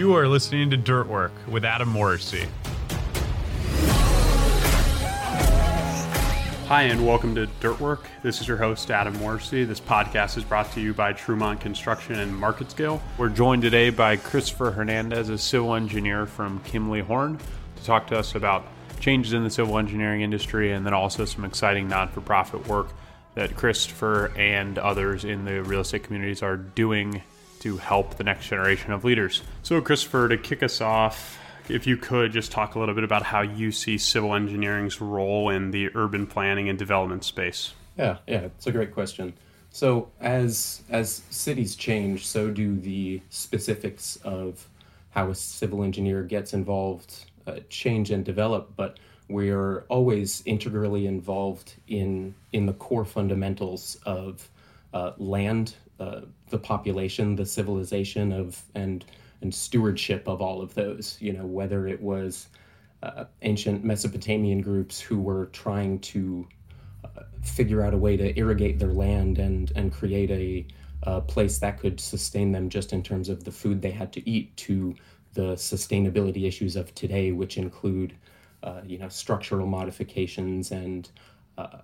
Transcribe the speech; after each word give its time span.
You 0.00 0.16
are 0.16 0.26
listening 0.26 0.70
to 0.70 0.78
Dirt 0.78 1.08
Work 1.08 1.32
with 1.46 1.62
Adam 1.62 1.90
Morrissey. 1.90 2.46
Hi, 6.68 6.84
and 6.84 7.06
welcome 7.06 7.34
to 7.34 7.44
Dirt 7.60 7.78
Work. 7.78 8.06
This 8.22 8.40
is 8.40 8.48
your 8.48 8.56
host, 8.56 8.90
Adam 8.90 9.12
Morrissey. 9.18 9.64
This 9.64 9.78
podcast 9.78 10.38
is 10.38 10.44
brought 10.44 10.72
to 10.72 10.80
you 10.80 10.94
by 10.94 11.12
Trumont 11.12 11.60
Construction 11.60 12.18
and 12.18 12.34
Market 12.34 12.70
Scale. 12.70 13.02
We're 13.18 13.28
joined 13.28 13.60
today 13.60 13.90
by 13.90 14.16
Christopher 14.16 14.70
Hernandez, 14.70 15.28
a 15.28 15.36
civil 15.36 15.74
engineer 15.74 16.24
from 16.24 16.60
Kimley 16.60 17.02
Horn, 17.02 17.38
to 17.76 17.84
talk 17.84 18.06
to 18.06 18.18
us 18.18 18.34
about 18.34 18.66
changes 19.00 19.34
in 19.34 19.44
the 19.44 19.50
civil 19.50 19.76
engineering 19.76 20.22
industry 20.22 20.72
and 20.72 20.86
then 20.86 20.94
also 20.94 21.26
some 21.26 21.44
exciting 21.44 21.88
non 21.88 22.08
for 22.08 22.22
profit 22.22 22.66
work 22.66 22.88
that 23.34 23.54
Christopher 23.54 24.32
and 24.34 24.78
others 24.78 25.26
in 25.26 25.44
the 25.44 25.62
real 25.62 25.80
estate 25.80 26.04
communities 26.04 26.42
are 26.42 26.56
doing 26.56 27.20
to 27.60 27.76
help 27.76 28.16
the 28.16 28.24
next 28.24 28.48
generation 28.48 28.92
of 28.92 29.04
leaders. 29.04 29.42
So, 29.62 29.80
Christopher, 29.80 30.28
to 30.28 30.36
kick 30.36 30.62
us 30.62 30.80
off, 30.80 31.38
if 31.68 31.86
you 31.86 31.96
could 31.96 32.32
just 32.32 32.50
talk 32.50 32.74
a 32.74 32.78
little 32.78 32.94
bit 32.94 33.04
about 33.04 33.22
how 33.22 33.42
you 33.42 33.70
see 33.72 33.96
civil 33.96 34.34
engineering's 34.34 35.00
role 35.00 35.50
in 35.50 35.70
the 35.70 35.90
urban 35.94 36.26
planning 36.26 36.68
and 36.68 36.78
development 36.78 37.24
space. 37.24 37.74
Yeah, 37.96 38.18
yeah, 38.26 38.40
it's 38.40 38.66
a 38.66 38.72
great 38.72 38.92
question. 38.92 39.34
So 39.70 40.10
as 40.20 40.82
as 40.90 41.22
cities 41.30 41.76
change, 41.76 42.26
so 42.26 42.50
do 42.50 42.76
the 42.76 43.22
specifics 43.30 44.16
of 44.24 44.68
how 45.10 45.30
a 45.30 45.34
civil 45.34 45.84
engineer 45.84 46.22
gets 46.22 46.54
involved 46.54 47.26
uh, 47.46 47.60
change 47.68 48.10
and 48.10 48.24
develop. 48.24 48.72
But 48.76 48.98
we 49.28 49.50
are 49.50 49.84
always 49.88 50.42
integrally 50.44 51.06
involved 51.06 51.74
in 51.86 52.34
in 52.52 52.66
the 52.66 52.72
core 52.72 53.04
fundamentals 53.04 53.96
of 54.04 54.48
uh, 54.92 55.12
land, 55.18 55.76
uh, 56.00 56.22
the 56.50 56.58
population, 56.58 57.36
the 57.36 57.46
civilization 57.46 58.32
of 58.32 58.62
and 58.74 59.04
and 59.42 59.54
stewardship 59.54 60.28
of 60.28 60.42
all 60.42 60.60
of 60.60 60.74
those. 60.74 61.16
You 61.20 61.32
know, 61.32 61.46
whether 61.46 61.86
it 61.86 62.00
was 62.00 62.48
uh, 63.02 63.24
ancient 63.42 63.84
Mesopotamian 63.84 64.60
groups 64.60 65.00
who 65.00 65.20
were 65.20 65.46
trying 65.46 65.98
to 66.00 66.46
uh, 67.04 67.22
figure 67.42 67.82
out 67.82 67.94
a 67.94 67.98
way 67.98 68.16
to 68.16 68.38
irrigate 68.38 68.78
their 68.78 68.92
land 68.92 69.38
and 69.38 69.72
and 69.74 69.92
create 69.92 70.30
a, 70.30 70.66
a 71.04 71.20
place 71.20 71.58
that 71.58 71.78
could 71.78 71.98
sustain 72.00 72.52
them 72.52 72.68
just 72.68 72.92
in 72.92 73.02
terms 73.02 73.28
of 73.28 73.44
the 73.44 73.52
food 73.52 73.80
they 73.80 73.90
had 73.90 74.12
to 74.12 74.28
eat 74.28 74.54
to 74.56 74.94
the 75.32 75.52
sustainability 75.52 76.46
issues 76.46 76.76
of 76.76 76.94
today, 76.94 77.32
which 77.32 77.56
include 77.56 78.14
uh, 78.62 78.80
you 78.84 78.98
know 78.98 79.08
structural 79.08 79.66
modifications 79.66 80.70
and 80.70 81.10
uh, 81.56 81.78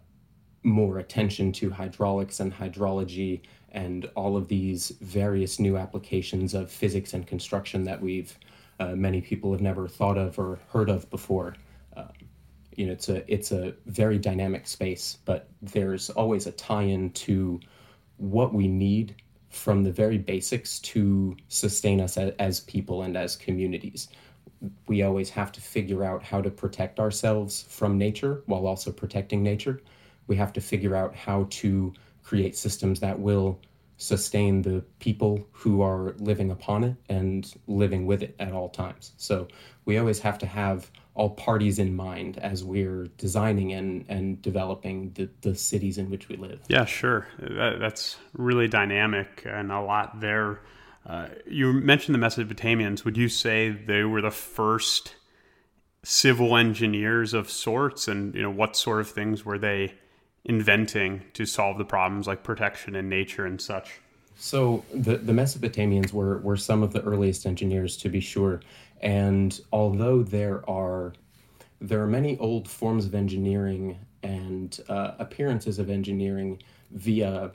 more 0.62 0.98
attention 0.98 1.52
to 1.52 1.70
hydraulics 1.70 2.40
and 2.40 2.52
hydrology 2.52 3.40
and 3.72 4.10
all 4.14 4.36
of 4.36 4.48
these 4.48 4.90
various 5.00 5.58
new 5.58 5.76
applications 5.76 6.54
of 6.54 6.70
physics 6.70 7.14
and 7.14 7.26
construction 7.26 7.84
that 7.84 8.00
we've 8.00 8.38
uh, 8.78 8.94
many 8.94 9.20
people 9.20 9.52
have 9.52 9.60
never 9.60 9.88
thought 9.88 10.18
of 10.18 10.38
or 10.38 10.58
heard 10.70 10.90
of 10.90 11.08
before. 11.10 11.54
Um, 11.96 12.12
you 12.76 12.86
know, 12.86 12.92
it's 12.92 13.08
a 13.08 13.32
it's 13.32 13.52
a 13.52 13.74
very 13.86 14.18
dynamic 14.18 14.66
space, 14.66 15.18
but 15.24 15.48
there's 15.62 16.10
always 16.10 16.46
a 16.46 16.52
tie-in 16.52 17.10
to 17.10 17.60
what 18.18 18.52
we 18.52 18.68
need 18.68 19.14
from 19.48 19.82
the 19.82 19.92
very 19.92 20.18
basics 20.18 20.78
to 20.80 21.36
sustain 21.48 22.00
us 22.00 22.18
as, 22.18 22.34
as 22.38 22.60
people 22.60 23.02
and 23.02 23.16
as 23.16 23.36
communities. 23.36 24.08
We 24.86 25.02
always 25.02 25.30
have 25.30 25.52
to 25.52 25.60
figure 25.60 26.04
out 26.04 26.22
how 26.22 26.42
to 26.42 26.50
protect 26.50 27.00
ourselves 27.00 27.64
from 27.68 27.96
nature 27.96 28.42
while 28.46 28.66
also 28.66 28.92
protecting 28.92 29.42
nature. 29.42 29.80
We 30.26 30.36
have 30.36 30.52
to 30.54 30.60
figure 30.60 30.94
out 30.94 31.14
how 31.14 31.46
to 31.50 31.94
create 32.26 32.56
systems 32.56 32.98
that 32.98 33.20
will 33.20 33.60
sustain 33.98 34.60
the 34.62 34.84
people 34.98 35.46
who 35.52 35.80
are 35.80 36.14
living 36.18 36.50
upon 36.50 36.82
it 36.82 36.96
and 37.08 37.54
living 37.68 38.04
with 38.04 38.20
it 38.20 38.34
at 38.40 38.52
all 38.52 38.68
times. 38.68 39.12
So 39.16 39.46
we 39.84 39.96
always 39.96 40.18
have 40.18 40.36
to 40.38 40.46
have 40.46 40.90
all 41.14 41.30
parties 41.30 41.78
in 41.78 41.94
mind 41.94 42.36
as 42.38 42.64
we're 42.64 43.06
designing 43.16 43.72
and, 43.72 44.04
and 44.08 44.42
developing 44.42 45.12
the, 45.14 45.30
the 45.40 45.54
cities 45.54 45.98
in 45.98 46.10
which 46.10 46.28
we 46.28 46.36
live. 46.36 46.60
Yeah, 46.68 46.84
sure. 46.84 47.28
That, 47.38 47.78
that's 47.78 48.16
really 48.34 48.66
dynamic 48.66 49.44
and 49.46 49.70
a 49.70 49.80
lot 49.80 50.20
there. 50.20 50.60
Uh, 51.06 51.28
you 51.46 51.72
mentioned 51.72 52.16
the 52.16 52.18
Mesopotamians. 52.18 53.04
Would 53.04 53.16
you 53.16 53.28
say 53.28 53.70
they 53.70 54.02
were 54.02 54.20
the 54.20 54.32
first 54.32 55.14
civil 56.02 56.56
engineers 56.56 57.32
of 57.32 57.48
sorts? 57.48 58.08
And 58.08 58.34
you 58.34 58.42
know, 58.42 58.50
what 58.50 58.76
sort 58.76 59.00
of 59.00 59.08
things 59.08 59.44
were 59.44 59.58
they 59.58 59.94
inventing 60.46 61.22
to 61.34 61.44
solve 61.44 61.76
the 61.76 61.84
problems 61.84 62.26
like 62.26 62.42
protection 62.42 62.96
in 62.96 63.08
nature 63.08 63.44
and 63.44 63.60
such? 63.60 64.00
So 64.36 64.84
the, 64.94 65.16
the 65.16 65.32
Mesopotamians 65.32 66.12
were, 66.12 66.38
were 66.38 66.56
some 66.56 66.82
of 66.82 66.92
the 66.92 67.02
earliest 67.02 67.46
engineers 67.46 67.96
to 67.98 68.08
be 68.08 68.20
sure. 68.20 68.60
And 69.00 69.58
although 69.72 70.22
there 70.22 70.68
are 70.68 71.12
there 71.78 72.02
are 72.02 72.06
many 72.06 72.38
old 72.38 72.66
forms 72.66 73.04
of 73.04 73.14
engineering 73.14 73.98
and 74.22 74.80
uh, 74.88 75.12
appearances 75.18 75.78
of 75.78 75.90
engineering 75.90 76.62
via 76.92 77.50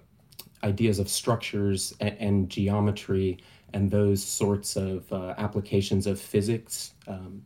ideas 0.64 1.00
of 1.00 1.10
structures 1.10 1.96
and, 2.00 2.16
and 2.20 2.50
geometry 2.50 3.40
and 3.74 3.90
those 3.90 4.24
sorts 4.24 4.76
of 4.76 5.12
uh, 5.12 5.34
applications 5.38 6.06
of 6.06 6.20
physics 6.20 6.94
um, 7.08 7.42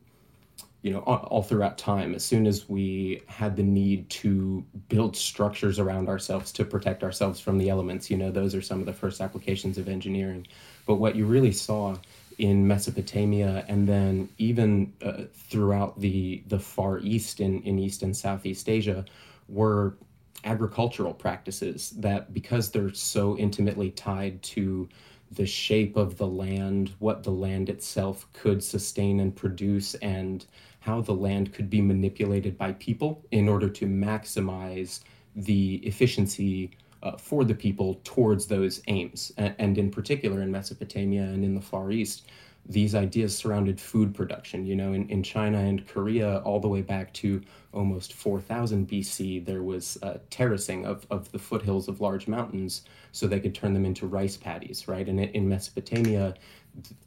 you 0.85 0.91
know 0.91 0.99
all, 0.99 1.17
all, 1.31 1.41
throughout 1.41 1.79
time 1.79 2.13
as 2.13 2.23
soon 2.23 2.45
as 2.45 2.69
we 2.69 3.19
had 3.25 3.55
the 3.55 3.63
need 3.63 4.07
to 4.11 4.63
build 4.87 5.17
structures 5.17 5.79
around 5.79 6.07
ourselves 6.07 6.51
to 6.51 6.63
protect 6.63 7.03
ourselves 7.03 7.39
from 7.39 7.57
the 7.57 7.69
elements 7.69 8.07
you 8.11 8.15
know 8.15 8.29
those 8.29 8.53
are 8.53 8.61
some 8.61 8.79
of 8.81 8.85
the 8.85 8.93
first 8.93 9.19
applications 9.19 9.79
of 9.79 9.89
engineering. 9.89 10.45
But 10.85 10.95
what 10.95 11.15
you 11.15 11.25
really 11.25 11.53
saw 11.53 11.97
in 12.37 12.67
Mesopotamia 12.67 13.65
and 13.67 13.87
then 13.87 14.29
even 14.37 14.93
uh, 15.03 15.23
throughout 15.33 15.99
the 15.99 16.43
the 16.47 16.59
far 16.59 16.99
east 16.99 17.39
in, 17.39 17.63
in 17.63 17.79
east 17.79 18.03
and 18.03 18.15
southeast 18.15 18.69
Asia 18.69 19.05
were 19.49 19.95
agricultural 20.43 21.15
practices 21.15 21.95
that 21.97 22.31
because 22.31 22.69
they're 22.69 22.93
so 22.93 23.35
intimately 23.39 23.89
tied 23.89 24.43
to 24.43 24.87
the 25.31 25.45
shape 25.45 25.97
of 25.97 26.17
the 26.17 26.27
land, 26.27 26.91
what 26.99 27.23
the 27.23 27.31
land 27.31 27.69
itself 27.69 28.27
could 28.33 28.63
sustain 28.63 29.19
and 29.19 29.35
produce, 29.35 29.95
and 29.95 30.45
how 30.85 31.01
the 31.01 31.13
land 31.13 31.51
could 31.51 31.67
be 31.67 31.81
manipulated 31.81 32.55
by 32.59 32.71
people 32.73 33.25
in 33.31 33.49
order 33.49 33.67
to 33.67 33.87
maximize 33.87 34.99
the 35.35 35.77
efficiency 35.77 36.69
uh, 37.01 37.17
for 37.17 37.43
the 37.43 37.55
people 37.55 37.99
towards 38.03 38.45
those 38.45 38.83
aims. 38.87 39.31
And, 39.37 39.55
and, 39.57 39.77
in 39.79 39.89
particular, 39.89 40.43
in 40.43 40.51
Mesopotamia 40.51 41.23
and 41.23 41.43
in 41.43 41.55
the 41.55 41.61
Far 41.61 41.89
East, 41.89 42.27
these 42.67 42.93
ideas 42.93 43.35
surrounded 43.35 43.81
food 43.81 44.13
production. 44.13 44.63
You 44.63 44.75
know, 44.75 44.93
in, 44.93 45.09
in 45.09 45.23
China 45.23 45.57
and 45.57 45.87
Korea, 45.87 46.37
all 46.39 46.59
the 46.59 46.67
way 46.67 46.83
back 46.83 47.11
to 47.13 47.41
almost 47.73 48.13
4000 48.13 48.87
BC, 48.87 49.43
there 49.43 49.63
was 49.63 49.97
uh, 50.03 50.19
terracing 50.29 50.85
of, 50.85 51.07
of 51.09 51.31
the 51.31 51.39
foothills 51.39 51.87
of 51.87 51.99
large 51.99 52.27
mountains 52.27 52.83
so 53.11 53.25
they 53.25 53.39
could 53.39 53.55
turn 53.55 53.73
them 53.73 53.85
into 53.85 54.05
rice 54.05 54.37
paddies, 54.37 54.87
right? 54.87 55.07
And 55.07 55.19
in 55.19 55.49
Mesopotamia, 55.49 56.35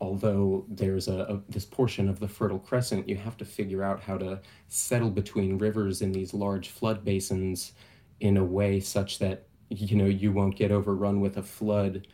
although 0.01 0.65
there's 0.69 1.09
a, 1.09 1.21
a, 1.21 1.41
this 1.49 1.65
portion 1.65 2.09
of 2.09 2.21
the 2.21 2.29
Fertile 2.29 2.59
Crescent, 2.59 3.09
you 3.09 3.17
have 3.17 3.37
to 3.39 3.45
figure 3.45 3.83
out 3.83 4.01
how 4.01 4.19
to 4.19 4.41
settle 4.69 5.11
between 5.11 5.59
rivers 5.59 6.03
in 6.03 6.13
these 6.13 6.35
large 6.35 6.69
flood 6.69 7.05
basins 7.05 7.73
in 8.21 8.37
a 8.37 8.45
way 8.45 8.81
such 8.81 9.19
that 9.19 9.45
you 9.71 9.97
know 9.97 10.07
you 10.07 10.33
won't 10.33 10.57
get 10.57 10.71
overrun 10.71 11.21
with 11.21 11.37
a 11.37 11.43
flood 11.43 12.07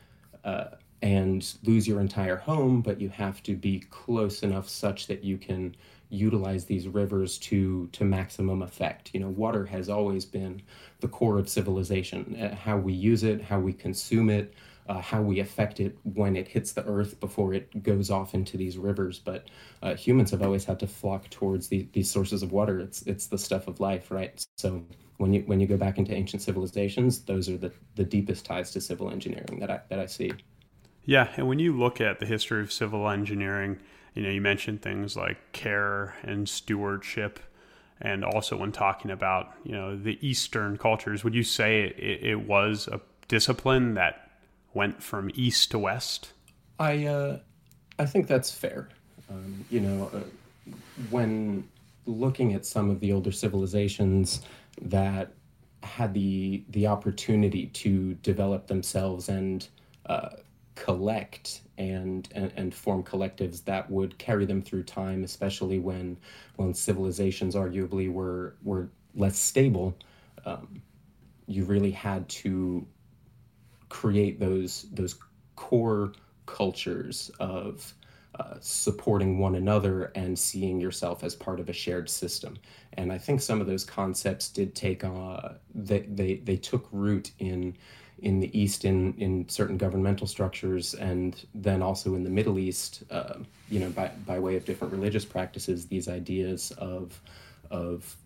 uh, 0.45 0.67
and 1.03 1.55
lose 1.65 1.87
your 1.87 2.01
entire 2.01 2.37
home, 2.37 2.81
but 2.81 3.01
you 3.01 3.09
have 3.09 3.43
to 3.45 3.55
be 3.55 3.81
close 3.91 4.43
enough 4.43 4.69
such 4.69 5.07
that 5.07 5.23
you 5.23 5.37
can 5.37 5.75
utilize 6.11 6.65
these 6.65 6.89
rivers 6.89 7.39
to 7.39 7.89
to 7.93 8.05
maximum 8.05 8.63
effect. 8.63 9.11
You 9.13 9.21
know, 9.21 9.29
water 9.29 9.65
has 9.67 9.89
always 9.89 10.25
been 10.25 10.63
the 11.01 11.09
core 11.09 11.39
of 11.39 11.49
civilization. 11.49 12.37
Uh, 12.41 12.55
how 12.55 12.77
we 12.77 12.93
use 12.93 13.23
it, 13.23 13.43
how 13.43 13.61
we 13.61 13.73
consume 13.73 14.31
it 14.31 14.55
uh, 14.89 15.01
how 15.01 15.23
we 15.23 15.41
affect 15.41 15.81
it 15.81 15.97
when 16.03 16.37
it 16.37 16.49
hits 16.49 16.73
the 16.73 16.85
earth 16.85 17.19
before 17.21 17.55
it 17.55 17.83
goes 17.83 18.11
off 18.11 18.35
into 18.35 18.57
these 18.57 18.77
rivers. 18.77 19.19
But 19.19 19.49
uh, 19.83 19.95
humans 19.95 20.31
have 20.31 20.43
always 20.43 20.65
had 20.65 20.79
to 20.81 20.87
flock 20.87 21.31
towards 21.31 21.69
the, 21.69 21.89
these 21.93 22.11
sources 22.11 22.43
of 22.43 22.53
water. 22.53 22.81
It's 22.81 23.03
it's 23.03 23.27
the 23.27 23.39
stuff 23.39 23.67
of 23.67 23.81
life, 23.81 24.11
right? 24.11 24.45
So 24.57 24.85
when 25.17 25.33
you 25.33 25.43
when 25.47 25.61
you 25.61 25.67
go 25.67 25.77
back 25.77 25.99
into 25.99 26.13
ancient 26.15 26.43
civilizations, 26.43 27.21
those 27.21 27.49
are 27.49 27.57
the, 27.57 27.73
the 27.95 28.05
deepest 28.05 28.45
ties 28.45 28.71
to 28.73 28.81
civil 28.81 29.11
engineering 29.11 29.59
that 29.61 29.71
I 29.71 29.81
that 29.89 29.99
I 29.99 30.07
see. 30.07 30.33
Yeah, 31.07 31.29
and 31.37 31.49
when 31.49 31.59
you 31.59 31.77
look 31.77 32.01
at 32.01 32.19
the 32.19 32.27
history 32.27 32.63
of 32.63 32.73
civil 32.73 33.09
engineering, 33.09 33.79
you 34.15 34.23
know, 34.23 34.31
you 34.31 34.41
mentioned 34.41 34.81
things 34.81 35.17
like 35.17 35.53
care 35.53 36.15
and 36.23 36.49
stewardship 36.49 37.41
and 38.01 38.25
also 38.25 38.57
when 38.57 38.73
talking 38.73 39.11
about 39.11 39.53
you 39.65 39.73
know 39.73 39.97
the 39.97 40.19
eastern 40.27 40.77
cultures 40.77 41.23
would 41.25 41.35
you 41.35 41.43
say 41.43 41.85
it, 41.85 42.25
it 42.25 42.47
was 42.47 42.89
a 42.89 43.01
discipline 43.29 43.95
that 43.95 44.24
went 44.75 45.03
from 45.03 45.31
east 45.35 45.71
to 45.71 45.79
west? 45.79 46.33
I 46.79 47.07
uh, 47.07 47.39
I 47.99 48.07
think 48.07 48.27
that's 48.27 48.51
fair. 48.51 48.89
Um, 49.31 49.65
you 49.71 49.81
know, 49.81 50.11
uh, 50.13 50.73
when 51.11 51.69
looking 52.07 52.53
at 52.53 52.67
some 52.67 52.91
of 52.91 53.01
the 53.01 53.13
older 53.13 53.33
civilizations 53.33 54.43
that 54.83 55.33
had 55.83 56.15
the 56.15 56.65
the 56.71 56.87
opportunity 56.87 57.67
to 57.67 58.15
develop 58.15 58.67
themselves 58.67 59.29
and 59.29 59.69
uh, 60.07 60.31
collect 60.75 61.61
and, 61.79 62.29
and, 62.35 62.53
and 62.57 62.75
form 62.75 63.03
collectives 63.03 63.65
that 63.65 63.91
would 63.91 64.17
carry 64.19 64.45
them 64.45 64.63
through 64.63 64.83
time, 64.83 65.25
especially 65.25 65.79
when 65.79 66.17
when 66.57 66.75
civilizations 66.75 67.55
arguably 67.55 68.11
were 68.13 68.57
were 68.63 68.89
less 69.15 69.39
stable. 69.39 69.97
Um, 70.45 70.83
you 71.47 71.65
really 71.65 71.91
had 71.91 72.29
to 72.29 72.87
create 73.95 74.41
those 74.41 74.87
those 74.93 75.15
core 75.55 76.13
cultures 76.47 77.31
of 77.39 77.95
uh, 78.41 78.57
supporting 78.59 79.39
one 79.39 79.55
another 79.55 80.11
and 80.17 80.37
seeing 80.37 80.81
yourself 80.81 81.23
as 81.23 81.37
part 81.37 81.61
of 81.61 81.69
a 81.69 81.73
shared 81.73 82.11
system. 82.11 82.59
And 82.95 83.13
I 83.13 83.19
think 83.19 83.41
some 83.41 83.61
of 83.61 83.69
those 83.69 83.85
concepts 83.85 84.49
did 84.49 84.75
take 84.75 85.05
uh, 85.05 85.51
they, 85.73 86.01
they 86.01 86.35
they 86.39 86.57
took 86.57 86.89
root 86.91 87.31
in 87.39 87.77
in 88.19 88.41
the 88.41 88.51
East 88.61 88.85
in 88.85 89.15
in 89.19 89.49
certain 89.49 89.79
governmental 89.79 90.27
structures, 90.27 90.95
and 90.95 91.47
then 91.55 91.81
also 91.81 92.17
in 92.17 92.25
the 92.25 92.31
Middle 92.31 92.59
East, 92.59 93.05
uh, 93.13 93.39
you 93.71 93.79
know, 93.79 93.91
by 93.91 94.11
by 94.27 94.41
way 94.41 94.57
of 94.57 94.65
different 94.65 94.93
religious 94.93 95.25
practices, 95.25 95.87
these 95.87 96.09
ideas 96.09 96.73
of 96.79 97.21
of 97.71 98.17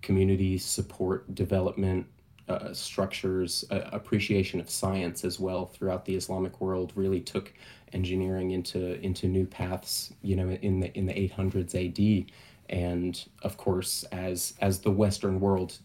community 0.00 0.58
support 0.58 1.34
development 1.34 2.06
uh, 2.48 2.72
structures, 2.72 3.64
uh, 3.70 3.80
appreciation 3.92 4.60
of 4.60 4.70
science 4.70 5.24
as 5.24 5.38
well 5.38 5.66
throughout 5.66 6.04
the 6.04 6.14
Islamic 6.14 6.60
world 6.60 6.92
really 6.94 7.20
took 7.20 7.52
engineering 7.92 8.52
into 8.52 9.00
into 9.04 9.28
new 9.28 9.46
paths. 9.46 10.12
You 10.22 10.36
know, 10.36 10.50
in 10.50 10.80
the 10.80 10.96
in 10.96 11.06
the 11.06 11.12
800s 11.12 11.74
AD, 11.74 12.30
and 12.68 13.22
of 13.42 13.56
course, 13.56 14.04
as 14.12 14.54
as 14.60 14.80
the 14.80 14.90
Western 14.90 15.40
world 15.40 15.78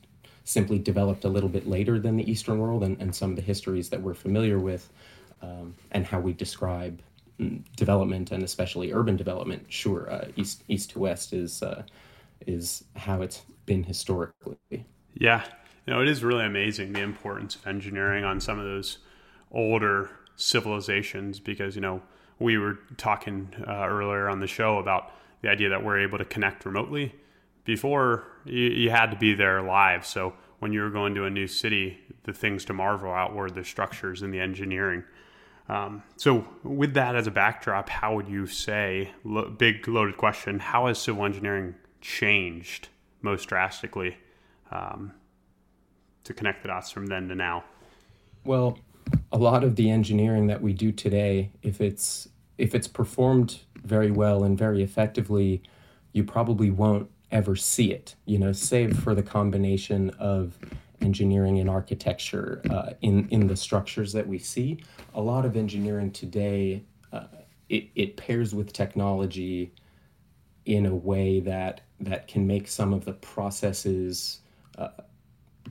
simply 0.46 0.78
developed 0.78 1.24
a 1.24 1.30
little 1.30 1.50
bit 1.50 1.68
later 1.68 2.00
than 2.00 2.18
the 2.18 2.30
Eastern 2.30 2.60
world, 2.60 2.84
and, 2.84 3.00
and 3.02 3.16
some 3.16 3.30
of 3.30 3.36
the 3.36 3.42
histories 3.42 3.90
that 3.90 4.02
we're 4.02 4.14
familiar 4.14 4.60
with, 4.60 4.90
um, 5.42 5.74
and 5.92 6.06
how 6.06 6.20
we 6.20 6.34
describe 6.34 7.02
mm, 7.40 7.62
development 7.76 8.32
and 8.32 8.44
especially 8.44 8.92
urban 8.92 9.16
development. 9.16 9.66
Sure, 9.70 10.12
uh, 10.12 10.28
east 10.36 10.64
east 10.68 10.92
to 10.92 11.00
west 11.00 11.34
is 11.34 11.62
uh, 11.64 11.84
is 12.48 12.84
how 12.96 13.22
it's 13.22 13.42
been 13.66 13.84
historically. 13.84 14.86
Yeah, 15.16 15.44
you 15.86 15.94
know, 15.94 16.02
it 16.02 16.08
is 16.08 16.24
really 16.24 16.46
amazing 16.46 16.94
the 16.94 17.02
importance 17.02 17.56
of 17.56 17.68
engineering 17.68 18.24
on 18.24 18.40
some 18.40 18.60
of 18.60 18.66
those 18.66 19.00
older 19.52 20.10
civilizations 20.36 21.40
because, 21.40 21.76
you 21.76 21.82
know, 21.82 22.02
we 22.40 22.58
were 22.58 22.80
talking 22.98 23.50
uh, 23.68 23.88
earlier 23.88 24.28
on 24.28 24.40
the 24.40 24.48
show 24.48 24.78
about 24.78 25.12
the 25.42 25.50
idea 25.50 25.70
that 25.70 25.84
we're 25.84 26.00
able 26.00 26.18
to 26.18 26.26
connect 26.26 26.66
remotely. 26.66 27.14
Before, 27.66 28.26
you, 28.46 28.70
you 28.70 28.90
had 28.90 29.12
to 29.12 29.18
be 29.18 29.34
there 29.34 29.62
live. 29.62 30.06
So 30.06 30.34
when 30.60 30.72
you 30.72 30.82
were 30.82 30.90
going 30.90 31.16
to 31.16 31.26
a 31.26 31.30
new 31.30 31.48
city, 31.48 32.00
the 32.24 32.34
things 32.34 32.66
to 32.66 32.74
marvel 32.74 33.14
at 33.14 33.34
were 33.34 33.50
the 33.50 33.64
structures 33.64 34.22
and 34.22 34.34
the 34.34 34.40
engineering. 34.40 35.04
Um, 35.70 36.04
so, 36.18 36.46
with 36.64 36.94
that 36.96 37.16
as 37.16 37.26
a 37.26 37.32
backdrop, 37.32 37.88
how 37.88 38.16
would 38.16 38.28
you 38.28 38.48
say, 38.48 39.12
lo- 39.24 39.50
big 39.50 39.88
loaded 39.88 40.18
question, 40.18 40.60
how 40.60 40.88
has 40.88 41.00
civil 41.00 41.24
engineering 41.24 41.76
changed 42.02 42.90
most 43.22 43.46
drastically 43.46 44.18
um, 44.72 45.14
to 46.24 46.34
connect 46.34 46.62
the 46.62 46.70
dots 46.70 46.92
from 46.92 47.08
then 47.08 47.28
to 47.28 47.36
now? 47.36 47.64
Well, 48.44 48.80
a 49.32 49.38
lot 49.38 49.64
of 49.64 49.76
the 49.76 49.90
engineering 49.90 50.48
that 50.48 50.62
we 50.62 50.74
do 50.74 50.92
today, 50.92 51.52
if 51.62 51.82
it's 51.82 52.30
if 52.58 52.76
it's 52.76 52.88
performed 52.88 53.60
very 53.84 54.12
well 54.12 54.44
and 54.44 54.58
very 54.58 54.84
effectively, 54.84 55.62
you 56.14 56.24
probably 56.24 56.70
won't 56.70 57.10
ever 57.32 57.56
see 57.56 57.92
it. 57.92 58.16
You 58.26 58.40
know, 58.40 58.52
save 58.52 58.98
for 59.00 59.16
the 59.16 59.24
combination 59.24 60.12
of 60.12 60.58
engineering 61.02 61.60
and 61.60 61.70
architecture 61.70 62.62
uh, 62.70 62.92
in 63.02 63.28
in 63.30 63.48
the 63.48 63.56
structures 63.56 64.14
that 64.14 64.28
we 64.28 64.40
see. 64.40 64.84
A 65.16 65.22
lot 65.22 65.46
of 65.46 65.58
engineering 65.58 66.12
today, 66.12 66.84
uh, 67.12 67.26
it 67.70 67.90
it 67.96 68.18
pairs 68.18 68.54
with 68.54 68.72
technology 68.72 69.74
in 70.66 70.86
a 70.86 70.96
way 70.96 71.40
that 71.42 71.82
that 72.00 72.28
can 72.28 72.48
make 72.48 72.68
some 72.68 72.94
of 72.94 73.06
the 73.06 73.14
processes 73.14 74.40
uh, 74.78 74.90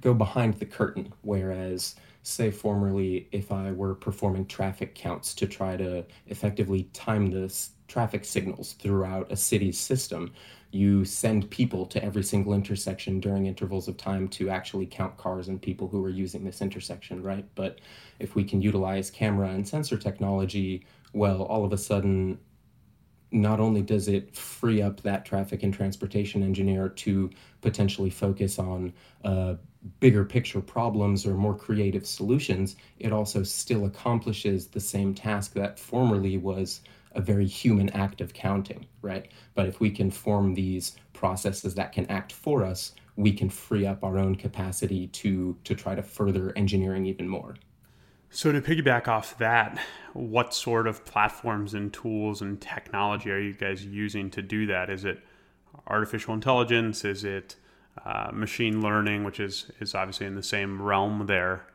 go 0.00 0.14
behind 0.14 0.54
the 0.54 0.66
curtain. 0.66 1.12
Whereas, 1.22 1.96
say, 2.22 2.50
formerly, 2.50 3.28
if 3.32 3.52
I 3.52 3.72
were 3.72 3.94
performing 3.94 4.46
traffic 4.46 4.94
counts 4.94 5.34
to 5.34 5.46
try 5.46 5.76
to 5.76 6.04
effectively 6.26 6.84
time 6.92 7.30
the 7.30 7.52
traffic 7.88 8.24
signals 8.24 8.72
throughout 8.74 9.30
a 9.30 9.36
city's 9.36 9.78
system, 9.78 10.32
you 10.70 11.04
send 11.04 11.50
people 11.50 11.84
to 11.84 12.02
every 12.02 12.22
single 12.22 12.54
intersection 12.54 13.20
during 13.20 13.44
intervals 13.44 13.88
of 13.88 13.98
time 13.98 14.26
to 14.26 14.48
actually 14.48 14.86
count 14.86 15.16
cars 15.18 15.48
and 15.48 15.60
people 15.60 15.86
who 15.86 16.02
are 16.02 16.08
using 16.08 16.44
this 16.44 16.62
intersection, 16.62 17.22
right? 17.22 17.44
But 17.54 17.80
if 18.18 18.34
we 18.34 18.42
can 18.42 18.62
utilize 18.62 19.10
camera 19.10 19.48
and 19.50 19.68
sensor 19.68 19.98
technology, 19.98 20.86
well, 21.12 21.42
all 21.42 21.64
of 21.66 21.74
a 21.74 21.78
sudden, 21.78 22.38
not 23.30 23.60
only 23.60 23.82
does 23.82 24.08
it 24.08 24.34
free 24.34 24.80
up 24.80 25.02
that 25.02 25.26
traffic 25.26 25.62
and 25.62 25.72
transportation 25.72 26.42
engineer 26.42 26.88
to 26.88 27.30
potentially 27.60 28.10
focus 28.10 28.58
on 28.58 28.92
uh, 29.24 29.54
bigger 30.00 30.24
picture 30.24 30.60
problems 30.60 31.26
or 31.26 31.34
more 31.34 31.56
creative 31.56 32.06
solutions, 32.06 32.76
it 32.98 33.12
also 33.12 33.42
still 33.42 33.86
accomplishes 33.86 34.68
the 34.68 34.80
same 34.80 35.14
task 35.14 35.54
that 35.54 35.78
formerly 35.78 36.38
was 36.38 36.80
a 37.14 37.20
very 37.20 37.46
human 37.46 37.90
act 37.90 38.20
of 38.20 38.32
counting, 38.32 38.86
right? 39.02 39.30
But 39.54 39.66
if 39.66 39.80
we 39.80 39.90
can 39.90 40.10
form 40.10 40.54
these 40.54 40.96
processes 41.12 41.74
that 41.74 41.92
can 41.92 42.06
act 42.06 42.32
for 42.32 42.64
us, 42.64 42.92
we 43.16 43.32
can 43.32 43.50
free 43.50 43.86
up 43.86 44.02
our 44.02 44.18
own 44.18 44.36
capacity 44.36 45.08
to 45.08 45.56
to 45.64 45.74
try 45.74 45.94
to 45.94 46.02
further 46.02 46.52
engineering 46.56 47.06
even 47.06 47.28
more. 47.28 47.56
So, 48.30 48.50
to 48.50 48.62
piggyback 48.62 49.08
off 49.08 49.36
that, 49.38 49.78
what 50.14 50.54
sort 50.54 50.86
of 50.86 51.04
platforms 51.04 51.74
and 51.74 51.92
tools 51.92 52.40
and 52.40 52.58
technology 52.58 53.30
are 53.30 53.38
you 53.38 53.52
guys 53.52 53.84
using 53.84 54.30
to 54.30 54.40
do 54.40 54.66
that? 54.66 54.88
Is 54.88 55.04
it 55.04 55.20
artificial 55.86 56.32
intelligence? 56.32 57.04
Is 57.04 57.24
it 57.24 57.56
uh, 58.04 58.30
machine 58.32 58.82
learning, 58.82 59.24
which 59.24 59.40
is, 59.40 59.70
is 59.80 59.94
obviously 59.94 60.26
in 60.26 60.34
the 60.34 60.42
same 60.42 60.80
realm 60.80 61.26
there? 61.26 61.66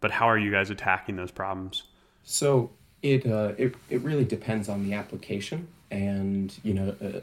But 0.00 0.10
how 0.10 0.26
are 0.26 0.38
you 0.38 0.50
guys 0.50 0.70
attacking 0.70 1.16
those 1.16 1.30
problems? 1.30 1.84
So, 2.22 2.70
it, 3.02 3.26
uh, 3.26 3.52
it, 3.58 3.74
it 3.90 4.00
really 4.02 4.24
depends 4.24 4.68
on 4.68 4.84
the 4.84 4.94
application. 4.94 5.68
And, 5.90 6.54
you 6.62 6.74
know, 6.74 6.96
uh, 7.02 7.20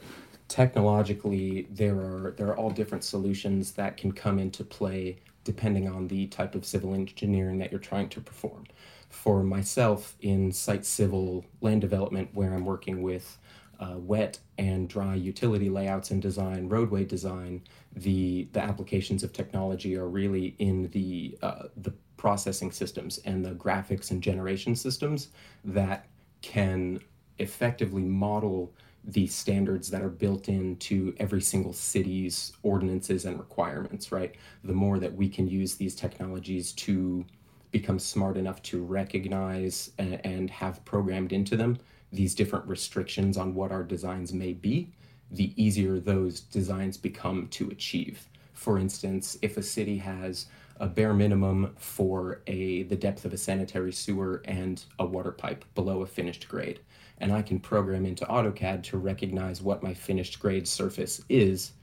technologically, 0.47 1.67
there 1.71 1.95
are, 1.95 2.33
there 2.37 2.47
are 2.47 2.57
all 2.57 2.69
different 2.69 3.03
solutions 3.03 3.71
that 3.73 3.97
can 3.97 4.11
come 4.11 4.37
into 4.37 4.63
play 4.63 5.17
depending 5.43 5.87
on 5.87 6.07
the 6.07 6.27
type 6.27 6.55
of 6.55 6.65
civil 6.65 6.93
engineering 6.93 7.57
that 7.57 7.71
you're 7.71 7.79
trying 7.79 8.09
to 8.09 8.21
perform. 8.21 8.65
For 9.09 9.43
myself, 9.43 10.15
in 10.21 10.51
site 10.51 10.85
civil 10.85 11.45
land 11.61 11.81
development, 11.81 12.29
where 12.33 12.53
I'm 12.53 12.65
working 12.65 13.01
with 13.01 13.37
uh, 13.81 13.97
wet 13.97 14.39
and 14.57 14.87
dry 14.87 15.15
utility 15.15 15.69
layouts 15.69 16.11
and 16.11 16.21
design, 16.21 16.69
roadway 16.69 17.03
design, 17.03 17.61
the 17.95 18.47
the 18.53 18.61
applications 18.61 19.23
of 19.23 19.33
technology 19.33 19.97
are 19.97 20.07
really 20.07 20.55
in 20.59 20.87
the 20.89 21.37
uh, 21.41 21.63
the 21.77 21.93
processing 22.15 22.71
systems 22.71 23.17
and 23.25 23.43
the 23.43 23.51
graphics 23.51 24.11
and 24.11 24.21
generation 24.21 24.75
systems 24.75 25.29
that 25.65 26.05
can 26.43 26.99
effectively 27.39 28.03
model 28.03 28.71
the 29.03 29.25
standards 29.25 29.89
that 29.89 30.03
are 30.03 30.09
built 30.09 30.47
into 30.47 31.15
every 31.17 31.41
single 31.41 31.73
city's 31.73 32.53
ordinances 32.61 33.25
and 33.25 33.39
requirements, 33.39 34.11
right? 34.11 34.35
The 34.63 34.73
more 34.73 34.99
that 34.99 35.15
we 35.15 35.27
can 35.27 35.47
use 35.47 35.73
these 35.73 35.95
technologies 35.95 36.71
to 36.73 37.25
become 37.71 37.97
smart 37.97 38.37
enough 38.37 38.61
to 38.61 38.83
recognize 38.83 39.91
and, 39.97 40.23
and 40.23 40.51
have 40.51 40.85
programmed 40.85 41.33
into 41.33 41.57
them 41.57 41.79
these 42.11 42.35
different 42.35 42.67
restrictions 42.67 43.37
on 43.37 43.55
what 43.55 43.71
our 43.71 43.83
designs 43.83 44.33
may 44.33 44.53
be, 44.53 44.91
the 45.31 45.53
easier 45.61 45.99
those 45.99 46.41
designs 46.41 46.97
become 46.97 47.47
to 47.49 47.69
achieve. 47.69 48.27
For 48.53 48.77
instance, 48.77 49.37
if 49.41 49.57
a 49.57 49.63
city 49.63 49.97
has 49.97 50.47
a 50.79 50.87
bare 50.87 51.13
minimum 51.13 51.73
for 51.77 52.41
a 52.47 52.83
the 52.83 52.95
depth 52.95 53.23
of 53.23 53.33
a 53.33 53.37
sanitary 53.37 53.93
sewer 53.93 54.41
and 54.45 54.83
a 54.99 55.05
water 55.05 55.31
pipe 55.31 55.63
below 55.75 56.01
a 56.01 56.07
finished 56.07 56.47
grade, 56.49 56.79
and 57.19 57.31
I 57.31 57.43
can 57.43 57.59
program 57.59 58.05
into 58.05 58.25
AutoCAD 58.25 58.83
to 58.83 58.97
recognize 58.97 59.61
what 59.61 59.83
my 59.83 59.93
finished 59.93 60.39
grade 60.39 60.67
surface 60.67 61.23
is 61.29 61.73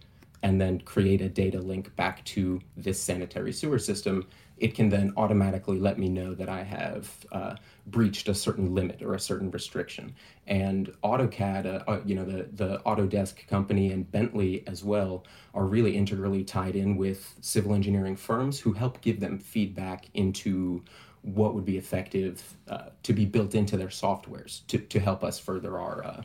and 0.42 0.60
then 0.60 0.80
create 0.80 1.20
a 1.20 1.28
data 1.28 1.60
link 1.60 1.94
back 1.96 2.24
to 2.24 2.60
this 2.76 3.00
sanitary 3.00 3.52
sewer 3.52 3.78
system, 3.78 4.26
it 4.60 4.74
can 4.74 4.88
then 4.88 5.12
automatically 5.16 5.78
let 5.78 5.98
me 5.98 6.08
know 6.08 6.34
that 6.34 6.48
I 6.48 6.62
have 6.62 7.10
uh, 7.32 7.56
breached 7.86 8.28
a 8.28 8.34
certain 8.34 8.74
limit 8.74 9.02
or 9.02 9.14
a 9.14 9.20
certain 9.20 9.50
restriction. 9.50 10.14
And 10.46 10.92
AutoCAD, 11.04 11.66
uh, 11.66 11.90
uh, 11.90 12.00
you 12.04 12.14
know, 12.14 12.24
the, 12.24 12.48
the 12.52 12.78
Autodesk 12.80 13.46
company 13.46 13.92
and 13.92 14.10
Bentley 14.10 14.64
as 14.66 14.84
well 14.84 15.24
are 15.54 15.64
really 15.64 15.96
integrally 15.96 16.44
tied 16.44 16.76
in 16.76 16.96
with 16.96 17.34
civil 17.40 17.74
engineering 17.74 18.16
firms 18.16 18.58
who 18.58 18.72
help 18.72 19.00
give 19.00 19.20
them 19.20 19.38
feedback 19.38 20.06
into 20.14 20.82
what 21.22 21.54
would 21.54 21.64
be 21.64 21.76
effective 21.76 22.42
uh, 22.68 22.86
to 23.02 23.12
be 23.12 23.24
built 23.24 23.54
into 23.54 23.76
their 23.76 23.88
softwares 23.88 24.66
to, 24.68 24.78
to 24.78 25.00
help 25.00 25.24
us 25.24 25.38
further 25.38 25.78
our 25.78 26.04
uh, 26.04 26.22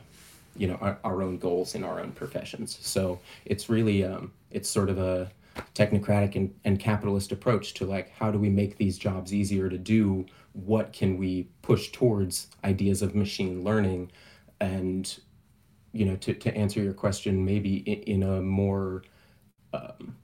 you 0.56 0.68
know 0.68 0.76
our, 0.76 0.98
our 1.02 1.22
own 1.22 1.36
goals 1.36 1.74
in 1.74 1.82
our 1.82 2.00
own 2.00 2.12
professions 2.12 2.78
so 2.80 3.18
it's 3.44 3.68
really 3.68 4.04
um, 4.04 4.32
it's 4.52 4.70
sort 4.70 4.88
of 4.88 4.98
a 4.98 5.30
technocratic 5.74 6.36
and, 6.36 6.54
and 6.64 6.78
capitalist 6.78 7.32
approach 7.32 7.74
to 7.74 7.86
like 7.86 8.10
how 8.10 8.30
do 8.30 8.38
we 8.38 8.50
make 8.50 8.76
these 8.76 8.98
jobs 8.98 9.32
easier 9.32 9.68
to 9.68 9.78
do? 9.78 10.26
What 10.52 10.92
can 10.92 11.16
we 11.16 11.48
push 11.62 11.90
towards 11.90 12.48
ideas 12.64 13.02
of 13.02 13.14
machine 13.14 13.64
learning? 13.64 14.12
And 14.60 15.16
you 15.94 16.04
know 16.04 16.16
to, 16.16 16.34
to 16.34 16.54
answer 16.54 16.82
your 16.82 16.92
question 16.92 17.44
maybe 17.44 17.76
in, 17.76 18.22
in 18.22 18.22
a 18.24 18.42
more 18.42 19.04
um, 19.72 20.16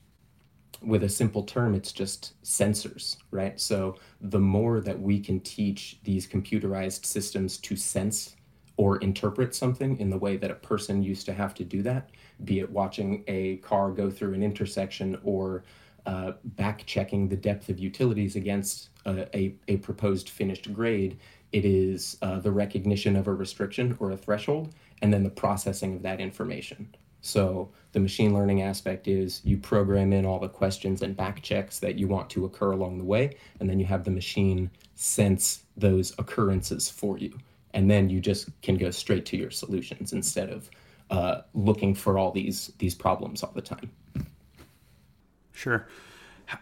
with 0.83 1.05
a 1.05 1.09
simple 1.09 1.45
term 1.45 1.75
it's 1.75 1.93
just 1.93 2.35
sensors 2.43 3.17
right? 3.31 3.59
So 3.59 3.97
the 4.21 4.41
more 4.41 4.81
that 4.81 5.01
we 5.01 5.21
can 5.21 5.41
teach 5.41 5.99
these 6.05 6.27
computerized 6.27 7.07
systems 7.07 7.57
to 7.59 7.77
sense 7.77 8.37
or 8.77 8.97
interpret 8.99 9.55
something 9.55 9.99
in 9.99 10.11
the 10.11 10.17
way 10.17 10.37
that 10.37 10.51
a 10.51 10.55
person 10.55 11.03
used 11.03 11.27
to 11.27 11.33
have 11.33 11.55
to 11.55 11.65
do 11.65 11.83
that, 11.83 12.11
be 12.45 12.61
it 12.61 12.71
watching 12.71 13.23
a 13.27 13.57
car 13.59 13.91
go 13.91 14.11
through 14.11 14.35
an 14.35 14.43
intersection 14.43 15.19
or 15.23 15.65
uh, 16.07 16.33
back 16.45 16.85
checking 16.87 17.29
the 17.29 17.37
depth 17.37 17.69
of 17.69 17.79
utilities 17.79 18.37
against 18.37 18.89
uh, 19.05 19.27
a, 19.35 19.55
a 19.69 19.77
proposed 19.79 20.31
finished 20.31 20.73
grade. 20.73 21.19
It 21.53 21.65
is 21.65 22.17
uh, 22.23 22.39
the 22.39 22.53
recognition 22.53 23.17
of 23.17 23.27
a 23.27 23.35
restriction 23.35 23.97
or 24.01 24.13
a 24.13 24.17
threshold, 24.17 24.75
and 25.03 25.13
then 25.13 25.25
the 25.25 25.31
processing 25.31 25.97
of 25.97 26.03
that 26.03 26.21
information. 26.21 26.95
So 27.23 27.71
the 27.93 28.01
machine 28.01 28.33
learning 28.33 28.63
aspect 28.63 29.09
is 29.09 29.43
you 29.45 29.59
program 29.59 30.13
in 30.15 30.25
all 30.25 30.39
the 30.39 30.49
questions 30.49 31.03
and 31.03 31.15
back 31.15 31.43
checks 31.43 31.79
that 31.81 31.99
you 31.99 32.09
want 32.09 32.31
to 32.31 32.47
occur 32.47 32.73
along 32.73 32.97
the 32.97 33.05
way, 33.05 33.37
and 33.59 33.69
then 33.69 33.79
you 33.79 33.85
have 33.85 34.05
the 34.05 34.11
machine 34.11 34.71
sense 34.95 35.65
those 35.77 36.15
occurrences 36.19 36.89
for 36.89 37.19
you 37.19 37.39
and 37.75 37.91
then 37.91 38.11
you 38.11 38.21
just 38.21 38.49
can 38.63 38.77
go 38.77 38.91
straight 38.91 39.27
to 39.27 39.37
your 39.37 39.51
solutions 39.51 40.13
instead 40.13 40.51
of 40.51 40.71
uh, 41.11 41.43
looking 41.55 41.95
for 41.95 42.19
all 42.19 42.31
these 42.31 42.73
these 42.79 42.95
problems 42.95 43.43
all 43.43 43.53
the 43.53 43.63
time. 43.63 43.91
Sure. 45.53 45.87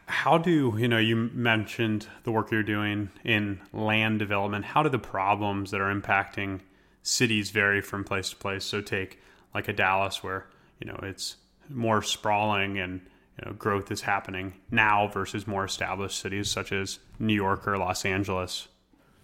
How 0.06 0.36
do 0.36 0.74
you 0.78 0.88
know? 0.88 0.98
You 0.98 1.16
mentioned 1.32 2.06
the 2.24 2.32
work 2.32 2.50
you're 2.50 2.62
doing 2.62 3.10
in 3.24 3.60
land 3.72 4.18
development. 4.18 4.64
How 4.64 4.82
do 4.82 4.88
the 4.88 4.98
problems 4.98 5.70
that 5.70 5.80
are 5.80 5.94
impacting 5.94 6.60
cities 7.02 7.50
vary 7.50 7.80
from 7.80 8.04
place 8.04 8.30
to 8.30 8.36
place? 8.36 8.64
So 8.64 8.80
take 8.82 9.18
like 9.54 9.68
a 9.68 9.72
Dallas, 9.72 10.22
where 10.22 10.46
you 10.80 10.86
know 10.86 10.98
it's 11.02 11.36
more 11.70 12.02
sprawling 12.02 12.78
and 12.78 13.00
you 13.38 13.46
know 13.46 13.52
growth 13.52 13.90
is 13.90 14.02
happening 14.02 14.54
now 14.70 15.08
versus 15.08 15.46
more 15.46 15.64
established 15.64 16.18
cities 16.18 16.50
such 16.50 16.72
as 16.72 16.98
New 17.18 17.34
York 17.34 17.66
or 17.66 17.78
Los 17.78 18.04
Angeles. 18.04 18.68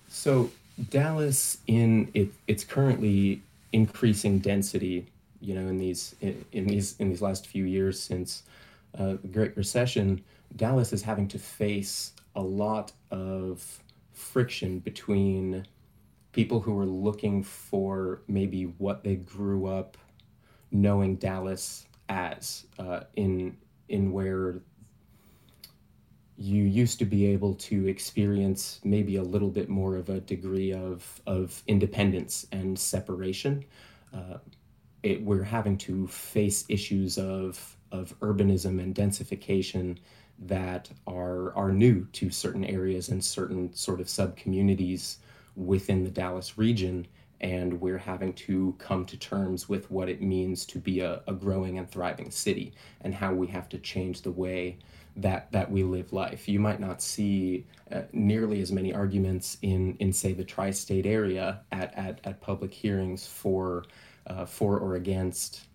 So 0.09 0.51
Dallas 0.91 1.59
in 1.67 2.11
it, 2.15 2.31
it's 2.47 2.65
currently 2.65 3.43
increasing 3.73 4.39
density. 4.39 5.07
You 5.41 5.55
know, 5.55 5.69
in 5.69 5.79
these 5.79 6.15
in, 6.21 6.45
in 6.53 6.67
these 6.67 6.97
in 6.99 7.11
these 7.11 7.23
last 7.23 7.47
few 7.47 7.65
years 7.65 8.01
since 8.01 8.43
uh, 8.99 9.17
the 9.23 9.29
Great 9.29 9.57
Recession, 9.57 10.23
Dallas 10.57 10.93
is 10.93 11.03
having 11.03 11.29
to 11.29 11.39
face 11.39 12.13
a 12.35 12.43
lot 12.43 12.93
of 13.11 13.83
friction 14.13 14.79
between 14.79 15.67
people 16.33 16.61
who 16.61 16.79
are 16.79 16.87
looking 16.87 17.43
for 17.43 18.21
maybe 18.27 18.65
what 18.79 19.05
they 19.05 19.17
grew 19.17 19.67
up 19.67 19.97
knowing 20.73 21.15
Dallas 21.17 21.87
as 22.09 22.67
uh, 22.79 23.01
in 23.15 23.57
in 23.89 24.13
where 24.13 24.57
you 26.37 26.65
used 26.65 26.99
to 26.99 27.05
be 27.05 27.27
able 27.27 27.55
to 27.55 27.87
experience 27.87 28.81
maybe 28.83 29.17
a 29.17 29.23
little 29.23 29.51
bit 29.51 29.69
more 29.69 29.97
of 29.97 30.09
a 30.09 30.21
degree 30.21 30.73
of, 30.73 31.21
of 31.27 31.63
independence 31.69 32.47
and 32.51 32.79
separation. 32.79 33.65
Uh, 34.13 34.39
it, 35.03 35.23
we're 35.23 35.45
having 35.45 35.77
to 35.79 36.07
face 36.09 36.65
issues 36.69 37.19
of, 37.19 37.77
of 37.93 38.19
urbanism 38.21 38.83
and 38.83 38.95
densification 38.95 39.99
that 40.39 40.91
are, 41.07 41.55
are 41.55 41.71
new 41.71 42.05
to 42.07 42.31
certain 42.31 42.65
areas 42.65 43.11
and 43.11 43.25
certain 43.25 43.73
sort 43.73 44.01
of 44.01 44.09
sub 44.09 44.37
communities 44.37 45.19
within 45.55 46.03
the 46.03 46.11
Dallas 46.11 46.59
region. 46.59 47.07
And 47.41 47.81
we're 47.81 47.99
having 47.99 48.33
to 48.33 48.75
come 48.79 49.05
to 49.07 49.17
terms 49.17 49.69
with 49.69 49.91
what 49.91 50.09
it 50.09 50.23
means 50.23 50.65
to 50.67 50.79
be 50.79 51.01
a, 51.01 51.21
a 51.29 51.33
growing 51.33 51.79
and 51.79 51.89
thriving 51.89 52.31
city 52.31 52.73
and 53.03 53.15
how 53.15 53.33
we 53.35 53.47
have 53.49 53.69
to 53.69 53.79
change 53.79 54.23
the 54.23 54.31
way 54.31 54.79
that 55.17 55.51
that 55.53 55.71
we 55.71 55.83
live 55.85 56.13
life. 56.13 56.49
You 56.49 56.61
might 56.61 56.81
not 56.81 57.01
see 57.01 57.67
uh, 57.93 58.03
nearly 58.13 58.61
as 58.61 58.73
many 58.73 58.93
arguments 58.93 59.59
in 59.63 59.97
in 60.01 60.13
say 60.13 60.33
the 60.33 60.45
tri-state 60.45 61.07
area 61.07 61.61
at 61.73 61.95
at, 61.95 62.21
at 62.25 62.41
public 62.41 62.73
hearings 62.73 63.27
for 63.27 63.85
uh, 64.27 64.47
for 64.47 64.79
or 64.79 64.97
against. 64.97 65.67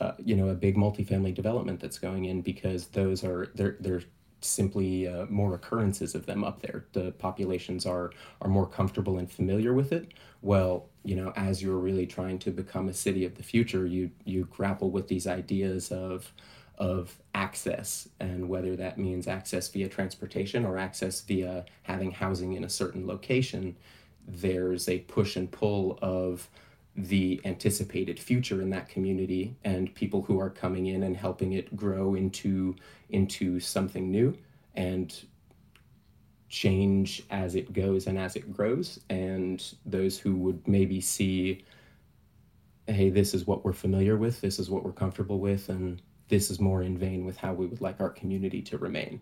Uh, 0.00 0.12
you 0.24 0.34
know, 0.34 0.48
a 0.48 0.54
big 0.54 0.76
multifamily 0.76 1.34
development 1.34 1.78
that's 1.78 1.98
going 1.98 2.24
in 2.24 2.40
because 2.40 2.86
those 2.86 3.22
are 3.22 3.48
they're 3.54 3.76
they're 3.80 4.00
simply 4.40 5.06
uh, 5.06 5.26
more 5.28 5.54
occurrences 5.54 6.14
of 6.14 6.26
them 6.26 6.44
up 6.44 6.62
there. 6.62 6.86
The 6.92 7.12
populations 7.12 7.86
are 7.86 8.10
are 8.40 8.48
more 8.48 8.66
comfortable 8.66 9.18
and 9.18 9.30
familiar 9.30 9.74
with 9.74 9.92
it. 9.92 10.12
Well, 10.42 10.88
you 11.04 11.16
know, 11.16 11.32
as 11.36 11.62
you're 11.62 11.76
really 11.78 12.06
trying 12.06 12.38
to 12.40 12.50
become 12.50 12.88
a 12.88 12.94
city 12.94 13.24
of 13.24 13.34
the 13.34 13.42
future, 13.42 13.86
you 13.86 14.10
you 14.24 14.44
grapple 14.46 14.90
with 14.90 15.08
these 15.08 15.26
ideas 15.26 15.92
of 15.92 16.32
of 16.80 17.16
access 17.34 18.08
and 18.18 18.48
whether 18.48 18.74
that 18.74 18.98
means 18.98 19.28
access 19.28 19.68
via 19.68 19.88
transportation 19.88 20.64
or 20.64 20.78
access 20.78 21.20
via 21.20 21.64
having 21.82 22.10
housing 22.10 22.54
in 22.54 22.64
a 22.64 22.68
certain 22.68 23.06
location 23.06 23.76
there's 24.26 24.88
a 24.88 24.98
push 25.00 25.36
and 25.36 25.50
pull 25.50 25.98
of 26.02 26.48
the 26.96 27.40
anticipated 27.44 28.18
future 28.18 28.60
in 28.60 28.70
that 28.70 28.88
community 28.88 29.56
and 29.64 29.94
people 29.94 30.22
who 30.22 30.40
are 30.40 30.50
coming 30.50 30.86
in 30.86 31.02
and 31.04 31.16
helping 31.16 31.52
it 31.52 31.74
grow 31.76 32.14
into 32.14 32.74
into 33.10 33.60
something 33.60 34.10
new 34.10 34.36
and 34.74 35.24
change 36.48 37.22
as 37.30 37.54
it 37.54 37.72
goes 37.72 38.06
and 38.06 38.18
as 38.18 38.34
it 38.34 38.52
grows. 38.52 38.98
And 39.08 39.62
those 39.86 40.18
who 40.18 40.34
would 40.36 40.66
maybe 40.66 41.00
see 41.00 41.64
hey 42.86 43.08
this 43.08 43.34
is 43.34 43.46
what 43.46 43.64
we're 43.64 43.72
familiar 43.72 44.16
with 44.16 44.40
this 44.40 44.58
is 44.58 44.68
what 44.68 44.82
we're 44.84 44.90
comfortable 44.90 45.38
with 45.38 45.68
and 45.68 46.02
this 46.30 46.50
is 46.50 46.58
more 46.58 46.82
in 46.82 46.96
vain 46.96 47.26
with 47.26 47.36
how 47.36 47.52
we 47.52 47.66
would 47.66 47.80
like 47.80 48.00
our 48.00 48.08
community 48.08 48.62
to 48.62 48.78
remain. 48.78 49.20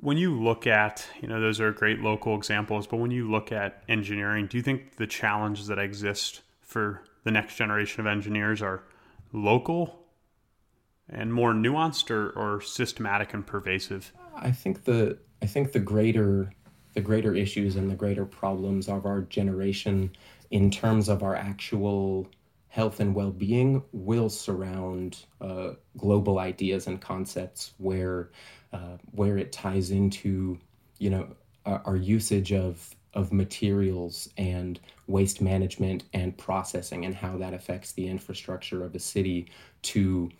When 0.00 0.16
you 0.16 0.40
look 0.40 0.66
at, 0.66 1.06
you 1.20 1.28
know, 1.28 1.40
those 1.40 1.60
are 1.60 1.72
great 1.72 2.00
local 2.00 2.36
examples, 2.36 2.86
but 2.86 2.98
when 2.98 3.10
you 3.10 3.30
look 3.30 3.52
at 3.52 3.82
engineering, 3.88 4.46
do 4.46 4.56
you 4.56 4.62
think 4.62 4.96
the 4.96 5.06
challenges 5.06 5.66
that 5.66 5.78
exist 5.78 6.42
for 6.62 7.02
the 7.24 7.32
next 7.32 7.56
generation 7.56 8.00
of 8.00 8.06
engineers 8.06 8.62
are 8.62 8.84
local 9.32 10.06
and 11.10 11.34
more 11.34 11.52
nuanced 11.52 12.10
or, 12.10 12.30
or 12.30 12.60
systematic 12.60 13.34
and 13.34 13.46
pervasive? 13.46 14.12
I 14.36 14.52
think 14.52 14.84
the 14.84 15.18
I 15.42 15.46
think 15.46 15.72
the 15.72 15.80
greater 15.80 16.52
the 16.94 17.00
greater 17.00 17.34
issues 17.34 17.76
and 17.76 17.90
the 17.90 17.94
greater 17.94 18.24
problems 18.24 18.88
of 18.88 19.06
our 19.06 19.22
generation 19.22 20.10
in 20.50 20.70
terms 20.70 21.08
of 21.08 21.22
our 21.22 21.34
actual 21.34 22.28
health 22.68 23.00
and 23.00 23.14
well-being 23.14 23.82
will 23.92 24.28
surround 24.28 25.24
uh, 25.40 25.70
global 25.96 26.38
ideas 26.38 26.86
and 26.86 27.00
concepts 27.00 27.72
where 27.78 28.30
uh, 28.72 28.98
where 29.12 29.38
it 29.38 29.52
ties 29.52 29.90
into 29.90 30.58
you 30.98 31.10
know 31.10 31.28
our, 31.64 31.82
our, 31.86 31.96
usage 31.96 32.52
of 32.52 32.94
of 33.14 33.32
materials 33.32 34.28
and 34.36 34.80
waste 35.06 35.40
management 35.40 36.04
and 36.12 36.36
processing 36.36 37.06
and 37.06 37.14
how 37.14 37.38
that 37.38 37.54
affects 37.54 37.92
the 37.92 38.06
infrastructure 38.06 38.84
of 38.84 38.94
a 38.94 38.98
city 38.98 39.50
to 39.80 40.30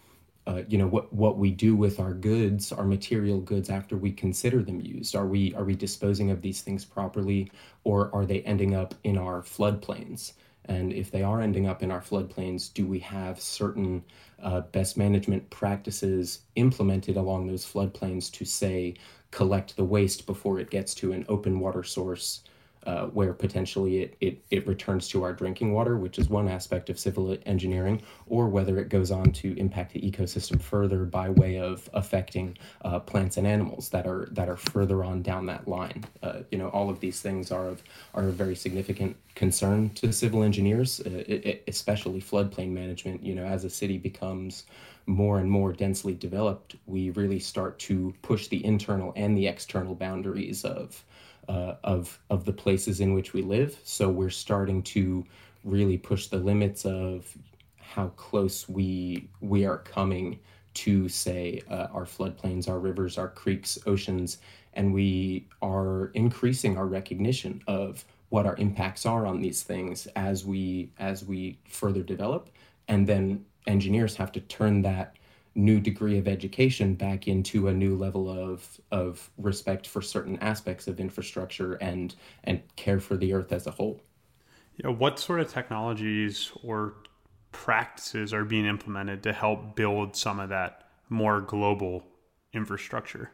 uh, 0.46 0.62
you 0.68 0.76
know 0.76 0.86
what 0.86 1.10
what 1.12 1.38
we 1.38 1.50
do 1.50 1.74
with 1.74 1.98
our 1.98 2.12
goods 2.12 2.72
our 2.72 2.84
material 2.84 3.40
goods 3.40 3.70
after 3.70 3.96
we 3.96 4.12
consider 4.12 4.62
them 4.62 4.80
used. 4.82 5.16
Are 5.16 5.26
we 5.26 5.54
are 5.54 5.64
we 5.64 5.74
disposing 5.74 6.30
of 6.30 6.42
these 6.42 6.60
things 6.60 6.84
properly 6.84 7.50
or 7.84 8.14
are 8.14 8.26
they 8.26 8.42
ending 8.42 8.74
up 8.74 8.94
in 9.04 9.16
our 9.16 9.40
floodplains 9.40 10.32
and 10.68 10.92
if 10.92 11.10
they 11.10 11.22
are 11.22 11.40
ending 11.40 11.66
up 11.66 11.82
in 11.82 11.90
our 11.90 12.00
floodplains, 12.00 12.72
do 12.72 12.86
we 12.86 12.98
have 13.00 13.40
certain 13.40 14.04
uh, 14.42 14.60
best 14.60 14.96
management 14.96 15.48
practices 15.50 16.40
implemented 16.54 17.16
along 17.16 17.46
those 17.46 17.64
floodplains 17.64 18.30
to 18.32 18.44
say 18.44 18.94
collect 19.30 19.76
the 19.76 19.84
waste 19.84 20.26
before 20.26 20.60
it 20.60 20.70
gets 20.70 20.94
to 20.94 21.12
an 21.12 21.24
open 21.28 21.58
water 21.58 21.82
source 21.82 22.42
uh, 22.88 23.04
where 23.08 23.34
potentially 23.34 24.00
it, 24.00 24.16
it, 24.22 24.42
it 24.50 24.66
returns 24.66 25.08
to 25.08 25.22
our 25.22 25.34
drinking 25.34 25.74
water, 25.74 25.98
which 25.98 26.18
is 26.18 26.30
one 26.30 26.48
aspect 26.48 26.88
of 26.88 26.98
civil 26.98 27.36
engineering, 27.44 28.00
or 28.28 28.48
whether 28.48 28.78
it 28.78 28.88
goes 28.88 29.10
on 29.10 29.30
to 29.30 29.54
impact 29.58 29.92
the 29.92 30.00
ecosystem 30.00 30.58
further 30.58 31.04
by 31.04 31.28
way 31.28 31.58
of 31.58 31.90
affecting 31.92 32.56
uh, 32.86 32.98
plants 32.98 33.36
and 33.36 33.46
animals 33.46 33.90
that 33.90 34.06
are 34.06 34.28
that 34.32 34.48
are 34.48 34.56
further 34.56 35.04
on 35.04 35.20
down 35.20 35.44
that 35.44 35.68
line. 35.68 36.02
Uh, 36.22 36.40
you 36.50 36.56
know, 36.56 36.68
all 36.68 36.88
of 36.88 36.98
these 37.00 37.20
things 37.20 37.52
are 37.52 37.68
of 37.68 37.82
are 38.14 38.30
very 38.30 38.56
significant 38.56 39.14
concern 39.34 39.90
to 39.90 40.10
civil 40.10 40.42
engineers, 40.42 41.00
uh, 41.00 41.56
especially 41.68 42.22
floodplain 42.22 42.70
management. 42.70 43.22
You 43.22 43.34
know, 43.34 43.44
as 43.44 43.64
a 43.64 43.70
city 43.70 43.98
becomes 43.98 44.64
more 45.04 45.40
and 45.40 45.50
more 45.50 45.72
densely 45.72 46.14
developed, 46.14 46.76
we 46.86 47.10
really 47.10 47.38
start 47.38 47.78
to 47.78 48.14
push 48.22 48.48
the 48.48 48.64
internal 48.64 49.12
and 49.16 49.36
the 49.36 49.46
external 49.46 49.94
boundaries 49.94 50.64
of 50.64 51.04
uh, 51.48 51.74
of 51.84 52.18
of 52.30 52.44
the 52.44 52.52
places 52.52 53.00
in 53.00 53.14
which 53.14 53.32
we 53.32 53.42
live. 53.42 53.78
So 53.84 54.08
we're 54.08 54.30
starting 54.30 54.82
to 54.84 55.24
really 55.64 55.98
push 55.98 56.26
the 56.26 56.38
limits 56.38 56.84
of 56.84 57.36
how 57.76 58.08
close 58.08 58.68
we 58.68 59.28
we 59.40 59.64
are 59.64 59.78
coming 59.78 60.38
to, 60.74 61.08
say, 61.08 61.60
uh, 61.70 61.88
our 61.92 62.04
floodplains, 62.04 62.68
our 62.68 62.78
rivers, 62.78 63.18
our 63.18 63.28
creeks, 63.28 63.78
oceans, 63.86 64.38
and 64.74 64.94
we 64.94 65.48
are 65.60 66.12
increasing 66.14 66.76
our 66.78 66.86
recognition 66.86 67.60
of 67.66 68.04
what 68.28 68.46
our 68.46 68.54
impacts 68.56 69.06
are 69.06 69.26
on 69.26 69.40
these 69.40 69.62
things 69.62 70.06
as 70.14 70.44
we 70.44 70.92
as 70.98 71.24
we 71.24 71.58
further 71.66 72.02
develop, 72.02 72.50
and 72.86 73.06
then 73.06 73.44
engineers 73.66 74.16
have 74.16 74.30
to 74.32 74.40
turn 74.40 74.82
that 74.82 75.16
new 75.58 75.80
degree 75.80 76.18
of 76.18 76.28
education 76.28 76.94
back 76.94 77.26
into 77.26 77.66
a 77.66 77.74
new 77.74 77.96
level 77.96 78.30
of 78.30 78.80
of 78.92 79.28
respect 79.36 79.86
for 79.86 80.00
certain 80.00 80.38
aspects 80.38 80.86
of 80.86 81.00
infrastructure 81.00 81.74
and 81.74 82.14
and 82.44 82.62
care 82.76 83.00
for 83.00 83.16
the 83.16 83.32
earth 83.32 83.52
as 83.52 83.66
a 83.66 83.70
whole. 83.72 84.00
Yeah, 84.76 84.90
what 84.90 85.18
sort 85.18 85.40
of 85.40 85.52
technologies 85.52 86.52
or 86.62 86.94
practices 87.50 88.32
are 88.32 88.44
being 88.44 88.66
implemented 88.66 89.24
to 89.24 89.32
help 89.32 89.74
build 89.74 90.14
some 90.14 90.38
of 90.38 90.48
that 90.50 90.88
more 91.08 91.40
global 91.40 92.04
infrastructure? 92.52 93.32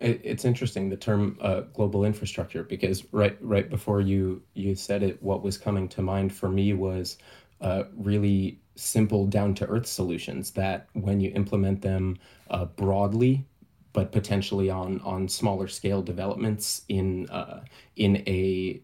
It's 0.00 0.44
interesting 0.44 0.88
the 0.88 0.96
term 0.96 1.38
uh, 1.40 1.60
global 1.74 2.04
infrastructure 2.04 2.64
because 2.64 3.04
right 3.12 3.36
right 3.40 3.70
before 3.70 4.00
you 4.00 4.42
you 4.54 4.74
said 4.74 5.04
it, 5.04 5.22
what 5.22 5.44
was 5.44 5.56
coming 5.56 5.88
to 5.90 6.02
mind 6.02 6.32
for 6.34 6.48
me 6.48 6.72
was 6.72 7.18
uh, 7.60 7.84
really 7.94 8.60
simple 8.80 9.26
down 9.26 9.54
to 9.54 9.66
earth 9.66 9.86
solutions 9.86 10.50
that 10.52 10.88
when 10.94 11.20
you 11.20 11.30
implement 11.34 11.82
them 11.82 12.16
uh, 12.50 12.64
broadly 12.64 13.44
but 13.92 14.12
potentially 14.12 14.70
on 14.70 15.00
on 15.00 15.28
smaller 15.28 15.68
scale 15.68 16.02
developments 16.02 16.82
in 16.88 17.28
uh, 17.30 17.62
in 17.96 18.16
a 18.26 18.80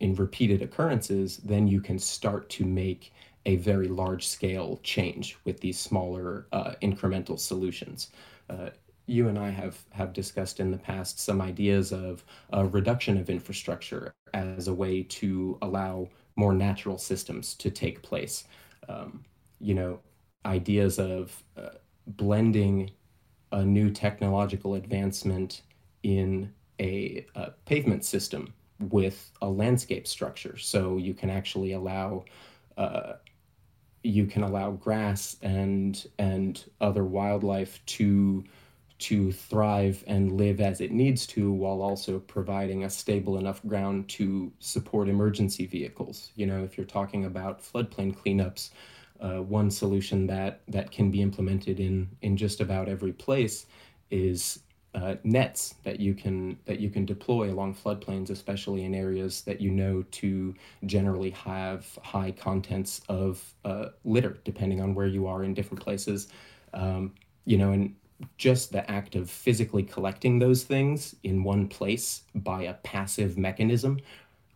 in 0.00 0.14
repeated 0.14 0.62
occurrences 0.62 1.38
then 1.38 1.68
you 1.68 1.80
can 1.80 1.98
start 1.98 2.48
to 2.48 2.64
make 2.64 3.12
a 3.46 3.56
very 3.56 3.88
large 3.88 4.26
scale 4.26 4.80
change 4.82 5.36
with 5.44 5.60
these 5.60 5.78
smaller 5.78 6.46
uh, 6.52 6.72
incremental 6.82 7.38
solutions. 7.38 8.10
Uh, 8.48 8.70
you 9.06 9.28
and 9.28 9.38
I 9.38 9.50
have, 9.50 9.78
have 9.90 10.12
discussed 10.12 10.60
in 10.60 10.70
the 10.70 10.78
past 10.78 11.18
some 11.18 11.40
ideas 11.40 11.92
of 11.92 12.24
a 12.52 12.64
reduction 12.64 13.16
of 13.16 13.30
infrastructure 13.30 14.12
as 14.34 14.68
a 14.68 14.74
way 14.74 15.02
to 15.02 15.58
allow 15.62 16.08
more 16.36 16.52
natural 16.52 16.98
systems 16.98 17.54
to 17.54 17.70
take 17.70 18.02
place. 18.02 18.44
Um, 18.90 19.24
you 19.60 19.74
know, 19.74 20.00
ideas 20.44 20.98
of 20.98 21.42
uh, 21.56 21.76
blending 22.06 22.90
a 23.52 23.64
new 23.64 23.90
technological 23.90 24.74
advancement 24.74 25.62
in 26.02 26.52
a, 26.80 27.26
a 27.34 27.50
pavement 27.66 28.04
system 28.04 28.54
with 28.78 29.30
a 29.42 29.48
landscape 29.48 30.06
structure. 30.06 30.56
So 30.56 30.96
you 30.96 31.14
can 31.14 31.30
actually 31.30 31.72
allow 31.72 32.24
uh, 32.76 33.14
you 34.02 34.24
can 34.24 34.42
allow 34.42 34.70
grass 34.70 35.36
and 35.42 36.06
and 36.18 36.64
other 36.80 37.04
wildlife 37.04 37.84
to 37.84 38.44
to 39.00 39.32
thrive 39.32 40.04
and 40.06 40.32
live 40.32 40.60
as 40.60 40.80
it 40.80 40.92
needs 40.92 41.26
to 41.26 41.52
while 41.52 41.82
also 41.82 42.18
providing 42.18 42.84
a 42.84 42.90
stable 42.90 43.38
enough 43.38 43.64
ground 43.66 44.08
to 44.08 44.52
support 44.58 45.08
emergency 45.08 45.66
vehicles 45.66 46.30
you 46.36 46.46
know 46.46 46.62
if 46.62 46.76
you're 46.76 46.86
talking 46.86 47.24
about 47.24 47.60
floodplain 47.60 48.14
cleanups 48.14 48.70
uh, 49.20 49.42
one 49.42 49.70
solution 49.70 50.26
that 50.26 50.60
that 50.68 50.90
can 50.90 51.10
be 51.10 51.20
implemented 51.22 51.80
in 51.80 52.08
in 52.22 52.36
just 52.36 52.60
about 52.60 52.88
every 52.88 53.12
place 53.12 53.66
is 54.10 54.60
uh, 54.94 55.14
nets 55.22 55.74
that 55.84 56.00
you 56.00 56.14
can 56.14 56.58
that 56.64 56.80
you 56.80 56.90
can 56.90 57.04
deploy 57.04 57.52
along 57.52 57.74
floodplains, 57.74 58.30
especially 58.30 58.84
in 58.84 58.94
areas 58.94 59.42
that 59.42 59.60
you 59.60 59.70
know 59.70 60.02
to 60.10 60.54
generally 60.86 61.30
have 61.30 61.98
high 62.02 62.32
contents 62.32 63.00
of 63.08 63.54
uh, 63.64 63.86
litter, 64.04 64.38
depending 64.44 64.80
on 64.80 64.94
where 64.94 65.06
you 65.06 65.26
are 65.26 65.44
in 65.44 65.54
different 65.54 65.82
places. 65.82 66.28
Um, 66.74 67.14
you 67.44 67.56
know, 67.56 67.72
and 67.72 67.94
just 68.36 68.72
the 68.72 68.88
act 68.90 69.14
of 69.14 69.30
physically 69.30 69.82
collecting 69.82 70.38
those 70.38 70.64
things 70.64 71.14
in 71.22 71.44
one 71.44 71.68
place 71.68 72.22
by 72.34 72.62
a 72.62 72.74
passive 72.74 73.38
mechanism, 73.38 74.00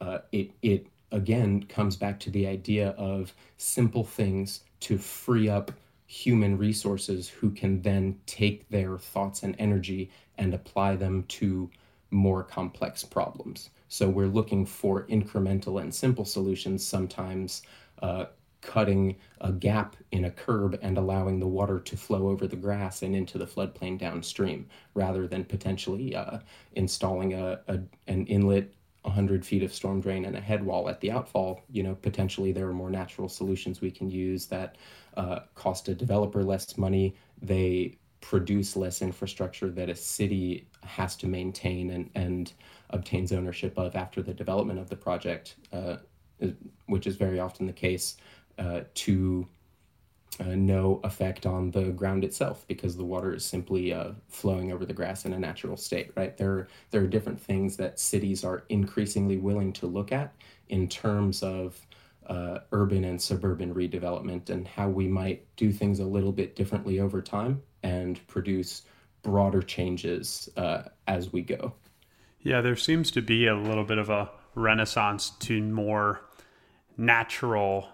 uh, 0.00 0.18
it 0.32 0.50
it 0.62 0.86
again 1.12 1.62
comes 1.64 1.96
back 1.96 2.18
to 2.20 2.30
the 2.30 2.46
idea 2.46 2.90
of 2.90 3.32
simple 3.56 4.04
things 4.04 4.60
to 4.80 4.98
free 4.98 5.48
up 5.48 5.70
human 6.06 6.58
resources 6.58 7.28
who 7.28 7.50
can 7.50 7.80
then 7.82 8.18
take 8.26 8.68
their 8.68 8.98
thoughts 8.98 9.42
and 9.42 9.56
energy 9.58 10.10
and 10.38 10.52
apply 10.52 10.96
them 10.96 11.24
to 11.24 11.70
more 12.10 12.42
complex 12.42 13.04
problems. 13.04 13.70
So 13.88 14.08
we're 14.08 14.28
looking 14.28 14.66
for 14.66 15.06
incremental 15.06 15.80
and 15.80 15.94
simple 15.94 16.24
solutions, 16.24 16.84
sometimes 16.86 17.62
uh, 18.02 18.26
cutting 18.64 19.16
a 19.40 19.52
gap 19.52 19.96
in 20.10 20.24
a 20.24 20.30
curb 20.30 20.78
and 20.82 20.98
allowing 20.98 21.38
the 21.38 21.46
water 21.46 21.78
to 21.78 21.96
flow 21.96 22.28
over 22.28 22.46
the 22.46 22.56
grass 22.56 23.02
and 23.02 23.14
into 23.14 23.38
the 23.38 23.46
floodplain 23.46 23.98
downstream, 23.98 24.66
rather 24.94 25.26
than 25.26 25.44
potentially 25.44 26.14
uh, 26.16 26.38
installing 26.72 27.34
a, 27.34 27.60
a, 27.68 27.78
an 28.06 28.26
inlet 28.26 28.72
100 29.02 29.44
feet 29.44 29.62
of 29.62 29.72
storm 29.72 30.00
drain 30.00 30.24
and 30.24 30.34
a 30.34 30.40
head 30.40 30.64
wall 30.64 30.88
at 30.88 31.00
the 31.00 31.10
outfall, 31.10 31.62
you 31.70 31.82
know, 31.82 31.94
potentially 31.94 32.52
there 32.52 32.66
are 32.66 32.72
more 32.72 32.90
natural 32.90 33.28
solutions 33.28 33.80
we 33.80 33.90
can 33.90 34.10
use 34.10 34.46
that 34.46 34.76
uh, 35.16 35.40
cost 35.54 35.88
a 35.88 35.94
developer 35.94 36.42
less 36.42 36.78
money. 36.78 37.14
They 37.40 37.98
produce 38.22 38.76
less 38.76 39.02
infrastructure 39.02 39.68
that 39.68 39.90
a 39.90 39.94
city 39.94 40.66
has 40.82 41.14
to 41.16 41.26
maintain 41.26 41.90
and, 41.90 42.10
and 42.14 42.52
obtains 42.90 43.30
ownership 43.30 43.76
of 43.76 43.94
after 43.94 44.22
the 44.22 44.32
development 44.32 44.78
of 44.78 44.88
the 44.88 44.96
project, 44.96 45.56
uh, 45.74 45.96
which 46.86 47.06
is 47.06 47.16
very 47.16 47.38
often 47.38 47.66
the 47.66 47.72
case, 47.72 48.16
uh, 48.58 48.80
to 48.94 49.46
uh, 50.40 50.54
no 50.56 51.00
effect 51.04 51.46
on 51.46 51.70
the 51.70 51.90
ground 51.90 52.24
itself 52.24 52.64
because 52.66 52.96
the 52.96 53.04
water 53.04 53.34
is 53.34 53.44
simply 53.44 53.92
uh, 53.92 54.10
flowing 54.28 54.72
over 54.72 54.84
the 54.84 54.92
grass 54.92 55.24
in 55.24 55.32
a 55.32 55.38
natural 55.38 55.76
state, 55.76 56.10
right? 56.16 56.36
There, 56.36 56.68
there 56.90 57.02
are 57.02 57.06
different 57.06 57.40
things 57.40 57.76
that 57.76 58.00
cities 58.00 58.44
are 58.44 58.64
increasingly 58.68 59.38
willing 59.38 59.72
to 59.74 59.86
look 59.86 60.10
at 60.10 60.34
in 60.68 60.88
terms 60.88 61.42
of 61.42 61.78
uh, 62.26 62.60
urban 62.72 63.04
and 63.04 63.20
suburban 63.20 63.74
redevelopment 63.74 64.50
and 64.50 64.66
how 64.66 64.88
we 64.88 65.06
might 65.06 65.46
do 65.56 65.70
things 65.70 66.00
a 66.00 66.04
little 66.04 66.32
bit 66.32 66.56
differently 66.56 66.98
over 66.98 67.20
time 67.20 67.62
and 67.82 68.26
produce 68.26 68.82
broader 69.22 69.62
changes 69.62 70.48
uh, 70.56 70.82
as 71.06 71.32
we 71.32 71.42
go. 71.42 71.72
Yeah, 72.40 72.60
there 72.60 72.76
seems 72.76 73.10
to 73.12 73.22
be 73.22 73.46
a 73.46 73.54
little 73.54 73.84
bit 73.84 73.98
of 73.98 74.10
a 74.10 74.30
renaissance 74.54 75.30
to 75.30 75.62
more 75.62 76.20
natural 76.96 77.88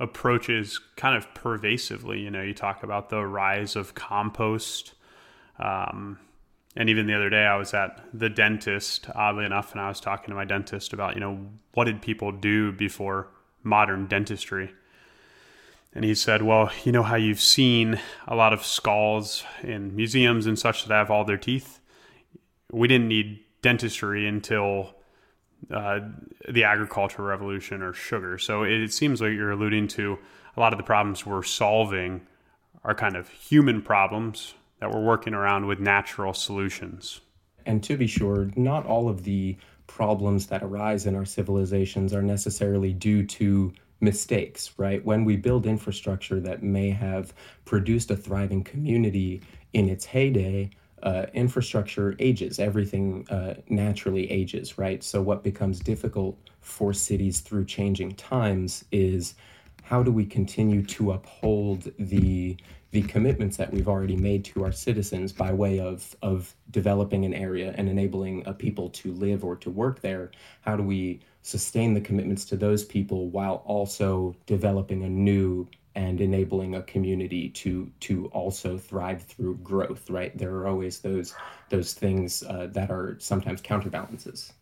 approaches 0.00 0.80
kind 0.96 1.16
of 1.16 1.32
pervasively. 1.34 2.18
You 2.20 2.30
know, 2.30 2.42
you 2.42 2.54
talk 2.54 2.82
about 2.82 3.10
the 3.10 3.24
rise 3.24 3.76
of 3.76 3.94
compost. 3.94 4.94
Um, 5.58 6.18
and 6.74 6.88
even 6.88 7.06
the 7.06 7.14
other 7.14 7.28
day, 7.28 7.44
I 7.44 7.56
was 7.56 7.74
at 7.74 8.02
the 8.12 8.30
dentist, 8.30 9.08
oddly 9.14 9.44
enough, 9.44 9.72
and 9.72 9.80
I 9.80 9.88
was 9.88 10.00
talking 10.00 10.30
to 10.30 10.34
my 10.34 10.44
dentist 10.44 10.92
about, 10.92 11.14
you 11.14 11.20
know, 11.20 11.46
what 11.74 11.84
did 11.84 12.00
people 12.00 12.32
do 12.32 12.72
before 12.72 13.28
modern 13.62 14.06
dentistry? 14.06 14.72
And 15.92 16.04
he 16.04 16.14
said, 16.14 16.42
Well, 16.42 16.70
you 16.84 16.92
know 16.92 17.02
how 17.02 17.16
you've 17.16 17.40
seen 17.40 18.00
a 18.26 18.34
lot 18.34 18.52
of 18.52 18.64
skulls 18.64 19.44
in 19.62 19.94
museums 19.94 20.46
and 20.46 20.58
such 20.58 20.84
that 20.86 20.94
have 20.94 21.10
all 21.10 21.24
their 21.24 21.36
teeth? 21.36 21.80
We 22.72 22.88
didn't 22.88 23.08
need 23.08 23.40
dentistry 23.60 24.26
until 24.26 24.94
uh, 25.70 26.00
the 26.48 26.64
agricultural 26.64 27.28
revolution 27.28 27.82
or 27.82 27.92
sugar. 27.92 28.38
So 28.38 28.62
it, 28.62 28.92
seems 28.92 29.20
like 29.20 29.32
you're 29.32 29.52
alluding 29.52 29.88
to 29.88 30.18
a 30.56 30.60
lot 30.60 30.72
of 30.72 30.78
the 30.78 30.84
problems 30.84 31.24
we're 31.24 31.42
solving 31.42 32.22
are 32.84 32.94
kind 32.94 33.16
of 33.16 33.28
human 33.28 33.82
problems 33.82 34.54
that 34.80 34.90
we're 34.90 35.04
working 35.04 35.34
around 35.34 35.66
with 35.66 35.78
natural 35.78 36.32
solutions. 36.32 37.20
And 37.66 37.82
to 37.84 37.96
be 37.96 38.06
sure, 38.06 38.50
not 38.56 38.86
all 38.86 39.08
of 39.08 39.24
the 39.24 39.56
problems 39.86 40.46
that 40.46 40.62
arise 40.62 41.06
in 41.06 41.14
our 41.14 41.24
civilizations 41.26 42.14
are 42.14 42.22
necessarily 42.22 42.92
due 42.92 43.24
to 43.26 43.72
mistakes, 44.00 44.72
right? 44.78 45.04
When 45.04 45.24
we 45.24 45.36
build 45.36 45.66
infrastructure 45.66 46.40
that 46.40 46.62
may 46.62 46.90
have 46.90 47.34
produced 47.64 48.10
a 48.10 48.16
thriving 48.16 48.64
community 48.64 49.42
in 49.72 49.88
its 49.88 50.06
heyday, 50.06 50.70
uh, 51.02 51.26
infrastructure 51.32 52.14
ages, 52.18 52.58
everything 52.58 53.26
uh, 53.30 53.54
naturally 53.68 54.30
ages, 54.30 54.78
right? 54.78 55.02
So, 55.02 55.22
what 55.22 55.42
becomes 55.42 55.80
difficult 55.80 56.38
for 56.60 56.92
cities 56.92 57.40
through 57.40 57.64
changing 57.64 58.12
times 58.12 58.84
is 58.92 59.34
how 59.82 60.02
do 60.02 60.12
we 60.12 60.24
continue 60.24 60.82
to 60.84 61.12
uphold 61.12 61.90
the 61.98 62.56
the 62.92 63.02
commitments 63.02 63.56
that 63.56 63.72
we've 63.72 63.88
already 63.88 64.16
made 64.16 64.44
to 64.44 64.64
our 64.64 64.72
citizens 64.72 65.32
by 65.32 65.52
way 65.52 65.80
of 65.80 66.14
of 66.22 66.54
developing 66.70 67.24
an 67.24 67.34
area 67.34 67.74
and 67.76 67.88
enabling 67.88 68.42
a 68.46 68.52
people 68.52 68.88
to 68.90 69.12
live 69.12 69.44
or 69.44 69.56
to 69.56 69.70
work 69.70 70.00
there 70.00 70.30
how 70.60 70.76
do 70.76 70.82
we 70.82 71.20
sustain 71.42 71.94
the 71.94 72.00
commitments 72.00 72.44
to 72.44 72.56
those 72.56 72.84
people 72.84 73.28
while 73.30 73.62
also 73.64 74.34
developing 74.46 75.02
a 75.04 75.08
new 75.08 75.66
and 76.00 76.20
enabling 76.20 76.74
a 76.74 76.82
community 76.82 77.48
to 77.48 77.90
to 78.00 78.26
also 78.26 78.78
thrive 78.78 79.22
through 79.22 79.56
growth 79.56 80.08
right 80.10 80.36
there 80.36 80.54
are 80.54 80.66
always 80.66 81.00
those 81.00 81.34
those 81.68 81.94
things 81.94 82.42
uh, 82.44 82.66
that 82.70 82.90
are 82.90 83.16
sometimes 83.18 83.60
counterbalances 83.60 84.52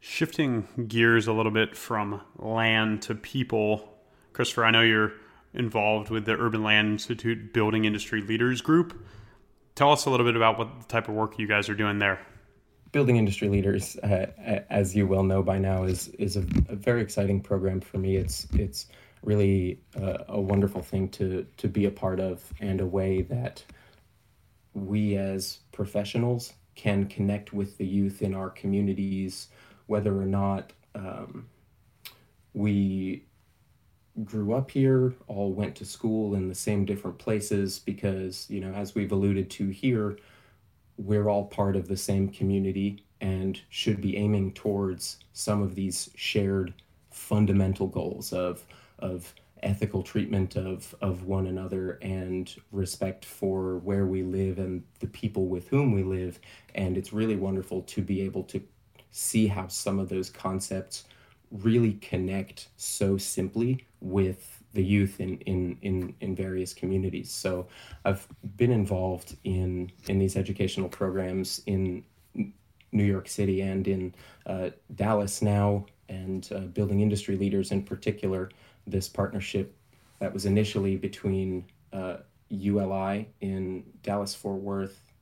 shifting 0.00 0.66
gears 0.88 1.26
a 1.26 1.32
little 1.32 1.52
bit 1.52 1.76
from 1.76 2.20
land 2.36 3.02
to 3.02 3.14
people 3.14 3.88
christopher 4.32 4.64
i 4.64 4.70
know 4.70 4.82
you're 4.82 5.12
involved 5.54 6.10
with 6.10 6.24
the 6.24 6.32
Urban 6.32 6.62
Land 6.62 6.88
Institute 6.92 7.52
Building 7.52 7.84
Industry 7.84 8.22
Leaders 8.22 8.60
Group. 8.60 9.04
Tell 9.74 9.92
us 9.92 10.06
a 10.06 10.10
little 10.10 10.26
bit 10.26 10.36
about 10.36 10.58
what 10.58 10.88
type 10.88 11.08
of 11.08 11.14
work 11.14 11.38
you 11.38 11.46
guys 11.46 11.68
are 11.68 11.74
doing 11.74 11.98
there. 11.98 12.20
Building 12.92 13.16
Industry 13.16 13.48
Leaders, 13.48 13.96
uh, 13.98 14.26
as 14.68 14.96
you 14.96 15.06
well 15.06 15.22
know 15.22 15.42
by 15.42 15.58
now, 15.58 15.84
is 15.84 16.08
is 16.18 16.36
a, 16.36 16.40
a, 16.68 16.74
very 16.74 17.00
exciting 17.00 17.40
program 17.40 17.80
for 17.80 17.98
me. 17.98 18.16
It's 18.16 18.48
it's 18.52 18.86
really 19.22 19.80
a, 19.96 20.24
a 20.28 20.40
wonderful 20.40 20.82
thing 20.82 21.08
to 21.10 21.46
to 21.56 21.68
be 21.68 21.84
a 21.86 21.90
part 21.90 22.20
of, 22.20 22.52
and 22.60 22.80
a 22.80 22.86
way 22.86 23.22
that 23.22 23.64
we 24.74 25.16
as 25.16 25.58
professionals 25.72 26.52
can 26.74 27.06
connect 27.06 27.52
with 27.52 27.76
the 27.78 27.86
youth 27.86 28.22
in 28.22 28.34
our 28.34 28.50
communities, 28.50 29.48
whether 29.86 30.16
or 30.16 30.26
not 30.26 30.72
um, 30.94 31.48
we 32.54 33.24
grew 34.24 34.54
up 34.54 34.70
here, 34.70 35.14
all 35.26 35.52
went 35.52 35.74
to 35.74 35.84
school 35.84 36.34
in 36.34 36.48
the 36.48 36.54
same 36.54 36.84
different 36.84 37.18
places, 37.18 37.78
because, 37.78 38.46
you 38.48 38.60
know, 38.60 38.72
as 38.72 38.94
we've 38.94 39.12
alluded 39.12 39.50
to 39.50 39.68
here, 39.68 40.16
we're 40.96 41.28
all 41.28 41.44
part 41.44 41.76
of 41.76 41.88
the 41.88 41.96
same 41.96 42.28
community 42.28 43.04
and 43.20 43.60
should 43.68 44.00
be 44.00 44.16
aiming 44.16 44.52
towards 44.52 45.18
some 45.32 45.62
of 45.62 45.74
these 45.74 46.10
shared 46.14 46.72
fundamental 47.10 47.86
goals 47.86 48.32
of 48.32 48.64
of 49.00 49.32
ethical 49.62 50.02
treatment 50.02 50.56
of 50.56 50.94
of 51.02 51.24
one 51.24 51.46
another 51.46 51.98
and 52.00 52.56
respect 52.72 53.26
for 53.26 53.76
where 53.78 54.06
we 54.06 54.22
live 54.22 54.58
and 54.58 54.82
the 55.00 55.06
people 55.06 55.48
with 55.48 55.68
whom 55.68 55.92
we 55.92 56.02
live 56.02 56.40
and 56.74 56.96
it's 56.96 57.12
really 57.12 57.36
wonderful 57.36 57.82
to 57.82 58.00
be 58.00 58.22
able 58.22 58.42
to 58.42 58.62
see 59.10 59.46
how 59.46 59.68
some 59.68 59.98
of 59.98 60.08
those 60.08 60.30
concepts 60.30 61.04
really 61.50 61.94
connect 61.94 62.68
so 62.76 63.18
simply 63.18 63.86
with 64.00 64.62
the 64.72 64.84
youth 64.84 65.20
in, 65.20 65.38
in, 65.40 65.76
in, 65.82 66.14
in 66.20 66.34
various 66.34 66.72
communities. 66.72 67.30
So 67.30 67.66
I've 68.04 68.26
been 68.56 68.70
involved 68.70 69.36
in, 69.44 69.90
in 70.08 70.18
these 70.18 70.36
educational 70.36 70.88
programs 70.88 71.60
in 71.66 72.04
New 72.92 73.04
York 73.04 73.28
City 73.28 73.62
and 73.62 73.86
in 73.88 74.14
uh, 74.46 74.70
Dallas 74.94 75.42
now, 75.42 75.86
and 76.08 76.48
uh, 76.52 76.60
building 76.60 77.00
industry 77.00 77.36
leaders 77.36 77.70
in 77.70 77.82
particular. 77.82 78.50
This 78.86 79.08
partnership 79.08 79.76
that 80.18 80.32
was 80.32 80.46
initially 80.46 80.96
between 80.96 81.64
uh, 81.92 82.18
ULI 82.48 83.28
in 83.40 83.84
Dallas 84.02 84.34
Fort 84.34 84.60
Worth, 84.60 85.12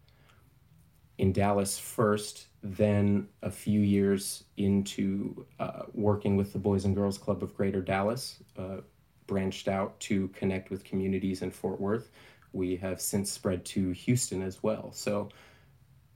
in 1.18 1.32
Dallas 1.32 1.78
first, 1.78 2.46
then 2.62 3.28
a 3.42 3.50
few 3.50 3.80
years 3.80 4.44
into 4.56 5.46
uh, 5.58 5.82
working 5.92 6.36
with 6.36 6.52
the 6.52 6.58
Boys 6.58 6.84
and 6.84 6.94
Girls 6.94 7.18
Club 7.18 7.42
of 7.42 7.54
Greater 7.54 7.80
Dallas, 7.80 8.42
uh, 8.56 8.78
branched 9.26 9.68
out 9.68 9.98
to 10.00 10.28
connect 10.28 10.70
with 10.70 10.84
communities 10.84 11.42
in 11.42 11.50
Fort 11.50 11.80
Worth. 11.80 12.10
We 12.52 12.76
have 12.76 13.00
since 13.00 13.30
spread 13.30 13.64
to 13.66 13.90
Houston 13.90 14.42
as 14.42 14.62
well. 14.62 14.90
So 14.92 15.28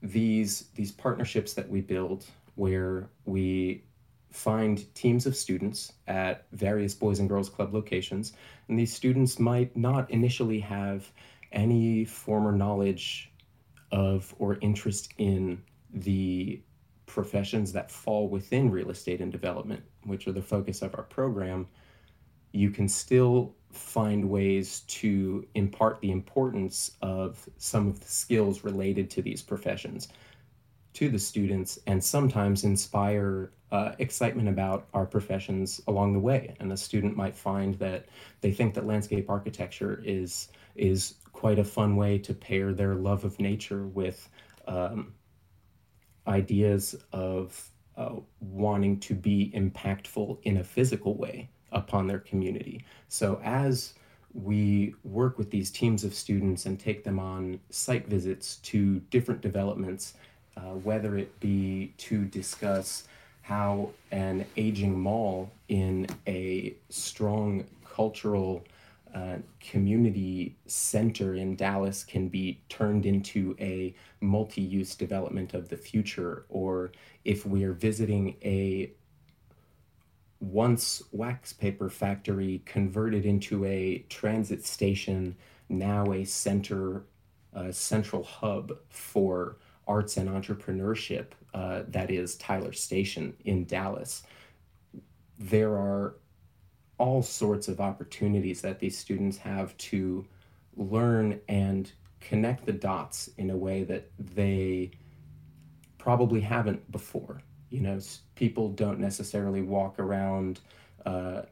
these 0.01 0.65
these 0.75 0.91
partnerships 0.91 1.53
that 1.53 1.69
we 1.69 1.81
build, 1.81 2.25
where 2.55 3.09
we 3.25 3.83
find 4.33 4.93
teams 4.95 5.25
of 5.25 5.35
students 5.35 5.93
at 6.07 6.45
various 6.51 6.93
Boys 6.93 7.19
and 7.19 7.29
Girls 7.29 7.49
Club 7.49 7.73
locations, 7.73 8.33
and 8.67 8.77
these 8.77 8.91
students 8.91 9.39
might 9.39 9.75
not 9.77 10.09
initially 10.09 10.59
have 10.59 11.09
any 11.51 12.03
former 12.03 12.51
knowledge 12.51 13.31
of 13.91 14.33
or 14.39 14.57
interest 14.61 15.13
in 15.19 15.61
the 15.93 16.59
professions 17.05 17.71
that 17.73 17.91
fall 17.91 18.27
within 18.27 18.71
real 18.71 18.89
estate 18.89 19.21
and 19.21 19.31
development, 19.31 19.83
which 20.03 20.27
are 20.27 20.31
the 20.31 20.41
focus 20.41 20.81
of 20.81 20.95
our 20.95 21.03
program, 21.03 21.67
you 22.53 22.71
can 22.71 22.89
still 22.89 23.55
find 23.71 24.27
ways 24.27 24.81
to 24.81 25.45
impart 25.53 26.01
the 26.01 26.11
importance 26.11 26.91
of 27.03 27.47
some 27.57 27.87
of 27.87 27.99
the 27.99 28.07
skills 28.07 28.63
related 28.63 29.11
to 29.11 29.21
these 29.21 29.43
professions 29.43 30.07
to 30.93 31.09
the 31.09 31.19
students 31.19 31.79
and 31.87 32.03
sometimes 32.03 32.63
inspire 32.63 33.51
uh, 33.73 33.95
excitement 33.97 34.47
about 34.47 34.87
our 34.93 35.05
professions 35.05 35.81
along 35.87 36.13
the 36.13 36.19
way. 36.19 36.55
And 36.59 36.71
a 36.71 36.77
student 36.77 37.17
might 37.17 37.35
find 37.35 37.73
that 37.79 38.05
they 38.41 38.51
think 38.51 38.75
that 38.75 38.85
landscape 38.85 39.29
architecture 39.29 40.01
is 40.05 40.49
is 40.75 41.15
quite 41.33 41.57
a 41.57 41.63
fun 41.63 41.95
way 41.95 42.19
to 42.19 42.33
pair 42.35 42.71
their 42.71 42.93
love 42.93 43.25
of 43.25 43.39
nature 43.39 43.87
with 43.87 44.29
um, 44.67 45.13
ideas 46.27 46.95
of 47.11 47.71
uh, 47.97 48.15
wanting 48.39 48.99
to 48.99 49.15
be 49.15 49.51
impactful 49.55 50.37
in 50.43 50.57
a 50.57 50.63
physical 50.63 51.17
way 51.17 51.49
upon 51.71 52.05
their 52.05 52.19
community. 52.19 52.85
So 53.07 53.41
as 53.43 53.95
we 54.33 54.93
work 55.03 55.39
with 55.39 55.49
these 55.49 55.71
teams 55.71 56.03
of 56.03 56.13
students 56.13 56.67
and 56.67 56.79
take 56.79 57.03
them 57.03 57.19
on 57.19 57.59
site 57.71 58.07
visits 58.07 58.57
to 58.57 58.99
different 59.09 59.41
developments, 59.41 60.13
uh, 60.57 60.75
whether 60.87 61.17
it 61.17 61.39
be 61.39 61.93
to 61.97 62.25
discuss 62.25 63.07
how 63.43 63.89
an 64.11 64.45
aging 64.55 64.97
mall 64.97 65.51
in 65.67 66.07
a 66.27 66.73
strong 66.89 67.65
cultural 67.93 68.63
uh, 69.13 69.35
community 69.59 70.55
center 70.65 71.35
in 71.35 71.55
Dallas 71.55 72.05
can 72.05 72.29
be 72.29 72.61
turned 72.69 73.05
into 73.05 73.55
a 73.59 73.93
multi 74.21 74.61
use 74.61 74.95
development 74.95 75.53
of 75.53 75.67
the 75.67 75.75
future, 75.77 76.45
or 76.49 76.93
if 77.25 77.45
we're 77.45 77.73
visiting 77.73 78.35
a 78.43 78.91
once 80.39 81.03
wax 81.11 81.51
paper 81.51 81.89
factory 81.89 82.63
converted 82.65 83.25
into 83.25 83.65
a 83.65 84.05
transit 84.09 84.65
station, 84.65 85.35
now 85.67 86.11
a 86.13 86.23
center, 86.23 87.03
a 87.53 87.73
central 87.73 88.23
hub 88.23 88.71
for 88.89 89.57
arts 89.85 90.15
and 90.15 90.29
entrepreneurship, 90.29 91.27
uh, 91.53 91.83
that 91.87 92.09
is 92.09 92.35
Tyler 92.35 92.73
Station 92.73 93.33
in 93.45 93.65
Dallas. 93.65 94.23
There 95.37 95.73
are 95.73 96.15
all 96.97 97.21
sorts 97.21 97.67
of 97.67 97.79
opportunities 97.79 98.61
that 98.61 98.79
these 98.79 98.97
students 98.97 99.37
have 99.37 99.75
to 99.77 100.25
learn 100.75 101.39
and 101.47 101.91
connect 102.19 102.65
the 102.65 102.73
dots 102.73 103.29
in 103.37 103.49
a 103.49 103.57
way 103.57 103.83
that 103.83 104.09
they 104.17 104.91
probably 105.97 106.41
haven't 106.41 106.91
before. 106.91 107.41
You 107.69 107.81
know, 107.81 107.99
people 108.35 108.69
don't 108.69 108.99
necessarily 108.99 109.61
walk 109.61 109.99
around 109.99 110.59
uh, 111.05 111.43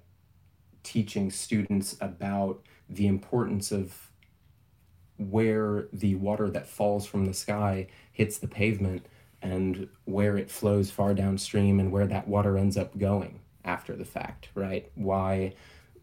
teaching 0.83 1.31
students 1.31 1.95
about 2.01 2.61
the 2.89 3.07
importance 3.07 3.71
of 3.71 4.11
where 5.17 5.87
the 5.93 6.15
water 6.15 6.49
that 6.49 6.67
falls 6.67 7.05
from 7.05 7.25
the 7.25 7.33
sky 7.33 7.87
hits 8.11 8.37
the 8.37 8.47
pavement 8.47 9.05
and 9.41 9.87
where 10.05 10.37
it 10.37 10.51
flows 10.51 10.91
far 10.91 11.13
downstream 11.13 11.79
and 11.79 11.91
where 11.91 12.07
that 12.07 12.27
water 12.27 12.57
ends 12.57 12.77
up 12.77 12.97
going 12.97 13.39
after 13.65 13.95
the 13.95 14.05
fact, 14.05 14.49
right? 14.55 14.91
Why 14.95 15.53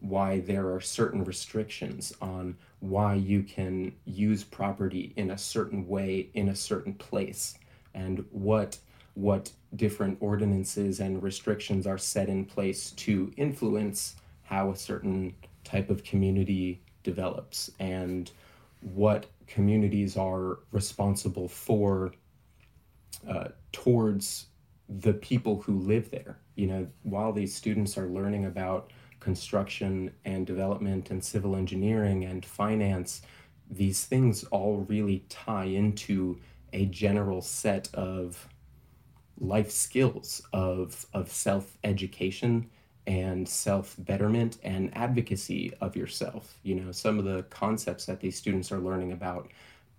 why 0.01 0.39
there 0.39 0.73
are 0.73 0.79
certain 0.79 1.25
restrictions 1.25 2.13
on 2.21 2.55
why 2.79 3.15
you 3.15 3.43
can 3.43 3.91
use 4.05 4.45
property 4.45 5.11
in 5.17 5.31
a 5.31 5.37
certain 5.37 5.85
way 5.87 6.29
in 6.33 6.49
a 6.49 6.55
certain 6.55 6.93
place 6.93 7.57
and 7.93 8.23
what 8.31 8.77
what 9.15 9.51
different 9.75 10.17
ordinances 10.21 11.01
and 11.01 11.21
restrictions 11.21 11.85
are 11.85 11.97
set 11.97 12.29
in 12.29 12.45
place 12.45 12.91
to 12.91 13.31
influence 13.35 14.15
how 14.43 14.71
a 14.71 14.75
certain 14.75 15.33
type 15.65 15.89
of 15.89 16.03
community 16.03 16.81
develops 17.03 17.69
and 17.79 18.31
what 18.81 19.25
communities 19.47 20.15
are 20.15 20.59
responsible 20.71 21.49
for 21.49 22.13
uh, 23.27 23.49
towards 23.71 24.47
the 24.87 25.13
people 25.13 25.61
who 25.61 25.79
live 25.79 26.09
there. 26.09 26.39
You 26.55 26.67
know, 26.67 26.87
while 27.03 27.31
these 27.31 27.53
students 27.53 27.97
are 27.97 28.07
learning 28.07 28.45
about 28.45 28.91
construction 29.19 30.11
and 30.25 30.47
development 30.47 31.11
and 31.11 31.23
civil 31.23 31.55
engineering 31.55 32.25
and 32.25 32.45
finance, 32.45 33.21
these 33.69 34.05
things 34.05 34.43
all 34.45 34.85
really 34.89 35.25
tie 35.29 35.65
into 35.65 36.39
a 36.73 36.85
general 36.85 37.41
set 37.41 37.93
of 37.93 38.47
life 39.39 39.71
skills 39.71 40.41
of, 40.53 41.05
of 41.13 41.31
self 41.31 41.77
education 41.83 42.69
and 43.07 43.47
self 43.47 43.95
betterment 43.99 44.57
and 44.63 44.95
advocacy 44.95 45.73
of 45.81 45.95
yourself. 45.95 46.59
You 46.63 46.75
know, 46.75 46.91
some 46.91 47.19
of 47.19 47.25
the 47.25 47.43
concepts 47.49 48.05
that 48.05 48.19
these 48.19 48.37
students 48.37 48.71
are 48.71 48.79
learning 48.79 49.11
about 49.11 49.49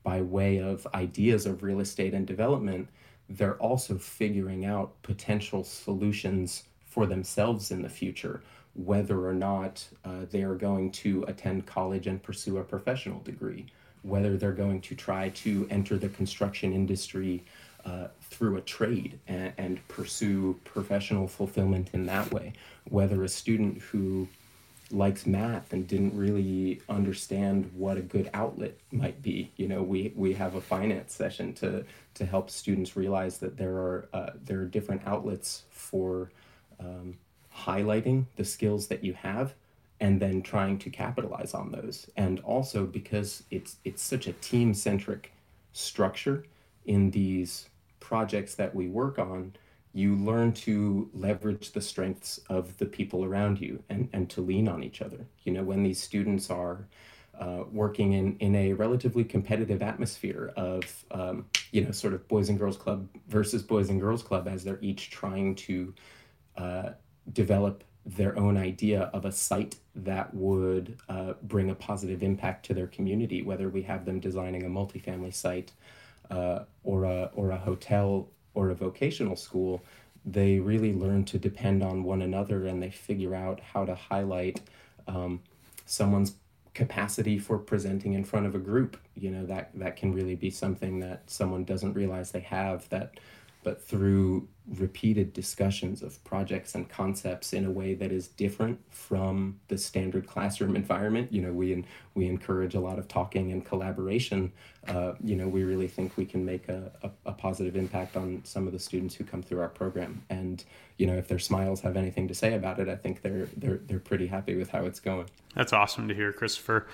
by 0.02 0.22
way 0.22 0.58
of 0.58 0.86
ideas 0.94 1.46
of 1.46 1.62
real 1.62 1.80
estate 1.80 2.14
and 2.14 2.26
development 2.26 2.88
they're 3.30 3.56
also 3.56 3.96
figuring 3.96 4.66
out 4.66 5.00
potential 5.02 5.62
solutions 5.62 6.64
for 6.84 7.06
themselves 7.06 7.70
in 7.70 7.82
the 7.82 7.88
future, 7.88 8.42
whether 8.74 9.24
or 9.26 9.32
not 9.32 9.86
uh, 10.04 10.26
they 10.30 10.42
are 10.42 10.56
going 10.56 10.90
to 10.90 11.24
attend 11.28 11.64
college 11.64 12.08
and 12.08 12.22
pursue 12.22 12.58
a 12.58 12.64
professional 12.64 13.20
degree, 13.20 13.66
whether 14.02 14.36
they're 14.36 14.52
going 14.52 14.80
to 14.80 14.96
try 14.96 15.28
to 15.28 15.66
enter 15.70 15.96
the 15.96 16.08
construction 16.08 16.72
industry 16.72 17.44
uh, 17.84 18.08
through 18.22 18.56
a 18.56 18.60
trade 18.60 19.18
and, 19.28 19.52
and 19.56 19.88
pursue 19.88 20.58
professional 20.64 21.28
fulfillment 21.28 21.88
in 21.92 22.06
that 22.06 22.32
way, 22.32 22.52
whether 22.88 23.22
a 23.22 23.28
student 23.28 23.78
who 23.78 24.28
likes 24.92 25.26
math 25.26 25.72
and 25.72 25.86
didn't 25.86 26.16
really 26.16 26.80
understand 26.88 27.70
what 27.74 27.96
a 27.96 28.02
good 28.02 28.28
outlet 28.34 28.76
might 28.90 29.22
be. 29.22 29.50
You 29.56 29.68
know, 29.68 29.82
we 29.82 30.12
we 30.16 30.32
have 30.34 30.54
a 30.54 30.60
finance 30.60 31.14
session 31.14 31.52
to 31.54 31.84
to 32.14 32.24
help 32.24 32.50
students 32.50 32.96
realize 32.96 33.38
that 33.38 33.56
there 33.56 33.74
are 33.74 34.08
uh, 34.12 34.30
there 34.44 34.60
are 34.60 34.66
different 34.66 35.02
outlets 35.06 35.64
for 35.70 36.30
um, 36.78 37.18
highlighting 37.54 38.26
the 38.36 38.44
skills 38.44 38.88
that 38.88 39.04
you 39.04 39.12
have 39.14 39.54
and 40.00 40.20
then 40.20 40.40
trying 40.40 40.78
to 40.78 40.90
capitalize 40.90 41.52
on 41.52 41.70
those. 41.70 42.08
And 42.16 42.40
also 42.40 42.86
because 42.86 43.44
it's 43.50 43.76
it's 43.84 44.02
such 44.02 44.26
a 44.26 44.32
team 44.34 44.74
centric 44.74 45.32
structure 45.72 46.44
in 46.86 47.10
these 47.10 47.68
projects 48.00 48.54
that 48.56 48.74
we 48.74 48.88
work 48.88 49.18
on 49.18 49.52
you 49.92 50.14
learn 50.16 50.52
to 50.52 51.10
leverage 51.12 51.72
the 51.72 51.80
strengths 51.80 52.38
of 52.48 52.76
the 52.78 52.86
people 52.86 53.24
around 53.24 53.60
you 53.60 53.82
and, 53.88 54.08
and 54.12 54.30
to 54.30 54.40
lean 54.40 54.68
on 54.68 54.84
each 54.84 55.02
other. 55.02 55.26
You 55.44 55.52
know, 55.52 55.62
when 55.62 55.82
these 55.82 56.00
students 56.00 56.48
are 56.50 56.86
uh, 57.38 57.64
working 57.72 58.12
in, 58.12 58.36
in 58.38 58.54
a 58.54 58.72
relatively 58.74 59.24
competitive 59.24 59.82
atmosphere 59.82 60.52
of, 60.56 61.04
um, 61.10 61.46
you 61.72 61.82
know, 61.82 61.90
sort 61.90 62.14
of 62.14 62.26
Boys 62.28 62.50
and 62.50 62.58
Girls 62.58 62.76
Club 62.76 63.08
versus 63.28 63.62
Boys 63.62 63.88
and 63.88 64.00
Girls 64.00 64.22
Club 64.22 64.46
as 64.46 64.62
they're 64.62 64.78
each 64.80 65.10
trying 65.10 65.54
to 65.56 65.94
uh, 66.56 66.90
develop 67.32 67.82
their 68.06 68.38
own 68.38 68.56
idea 68.56 69.10
of 69.12 69.24
a 69.24 69.32
site 69.32 69.76
that 69.94 70.32
would 70.34 70.98
uh, 71.08 71.34
bring 71.42 71.70
a 71.70 71.74
positive 71.74 72.22
impact 72.22 72.64
to 72.66 72.74
their 72.74 72.86
community, 72.86 73.42
whether 73.42 73.68
we 73.68 73.82
have 73.82 74.04
them 74.04 74.20
designing 74.20 74.64
a 74.64 74.68
multifamily 74.68 75.34
site 75.34 75.72
uh, 76.30 76.60
or, 76.84 77.04
a, 77.04 77.30
or 77.34 77.50
a 77.50 77.58
hotel 77.58 78.28
or 78.54 78.70
a 78.70 78.74
vocational 78.74 79.36
school, 79.36 79.82
they 80.24 80.58
really 80.58 80.92
learn 80.92 81.24
to 81.24 81.38
depend 81.38 81.82
on 81.82 82.04
one 82.04 82.22
another 82.22 82.66
and 82.66 82.82
they 82.82 82.90
figure 82.90 83.34
out 83.34 83.60
how 83.60 83.84
to 83.84 83.94
highlight 83.94 84.60
um, 85.06 85.40
someone's 85.86 86.34
capacity 86.74 87.38
for 87.38 87.58
presenting 87.58 88.12
in 88.12 88.24
front 88.24 88.46
of 88.46 88.54
a 88.54 88.58
group. 88.58 88.96
You 89.14 89.30
know, 89.30 89.46
that, 89.46 89.70
that 89.74 89.96
can 89.96 90.12
really 90.12 90.34
be 90.34 90.50
something 90.50 91.00
that 91.00 91.28
someone 91.30 91.64
doesn't 91.64 91.94
realize 91.94 92.30
they 92.30 92.40
have 92.40 92.88
that 92.90 93.18
but 93.62 93.82
through 93.82 94.48
repeated 94.78 95.32
discussions 95.32 96.02
of 96.02 96.22
projects 96.22 96.74
and 96.74 96.88
concepts 96.88 97.52
in 97.52 97.64
a 97.64 97.70
way 97.70 97.94
that 97.94 98.12
is 98.12 98.28
different 98.28 98.78
from 98.90 99.58
the 99.68 99.76
standard 99.76 100.26
classroom 100.26 100.76
environment. 100.76 101.32
You 101.32 101.42
know, 101.42 101.52
we 101.52 101.84
we 102.14 102.26
encourage 102.26 102.74
a 102.74 102.80
lot 102.80 102.98
of 102.98 103.08
talking 103.08 103.50
and 103.50 103.64
collaboration. 103.64 104.52
Uh, 104.86 105.14
you 105.22 105.34
know, 105.34 105.48
we 105.48 105.64
really 105.64 105.88
think 105.88 106.16
we 106.16 106.24
can 106.24 106.44
make 106.44 106.68
a, 106.68 106.92
a, 107.02 107.10
a, 107.26 107.32
positive 107.32 107.76
impact 107.76 108.16
on 108.16 108.40
some 108.44 108.66
of 108.66 108.72
the 108.72 108.78
students 108.78 109.14
who 109.14 109.24
come 109.24 109.42
through 109.42 109.60
our 109.60 109.68
program. 109.68 110.22
And 110.30 110.64
you 110.96 111.06
know, 111.06 111.14
if 111.14 111.28
their 111.28 111.38
smiles 111.38 111.80
have 111.80 111.96
anything 111.96 112.28
to 112.28 112.34
say 112.34 112.54
about 112.54 112.78
it, 112.78 112.88
I 112.88 112.96
think 112.96 113.22
they're 113.22 113.48
they're 113.56 113.80
they're 113.86 113.98
pretty 113.98 114.28
happy 114.28 114.56
with 114.56 114.70
how 114.70 114.84
it's 114.84 115.00
going. 115.00 115.26
That's 115.54 115.72
awesome 115.72 116.08
to 116.08 116.14
hear, 116.14 116.32
Christopher. 116.32 116.86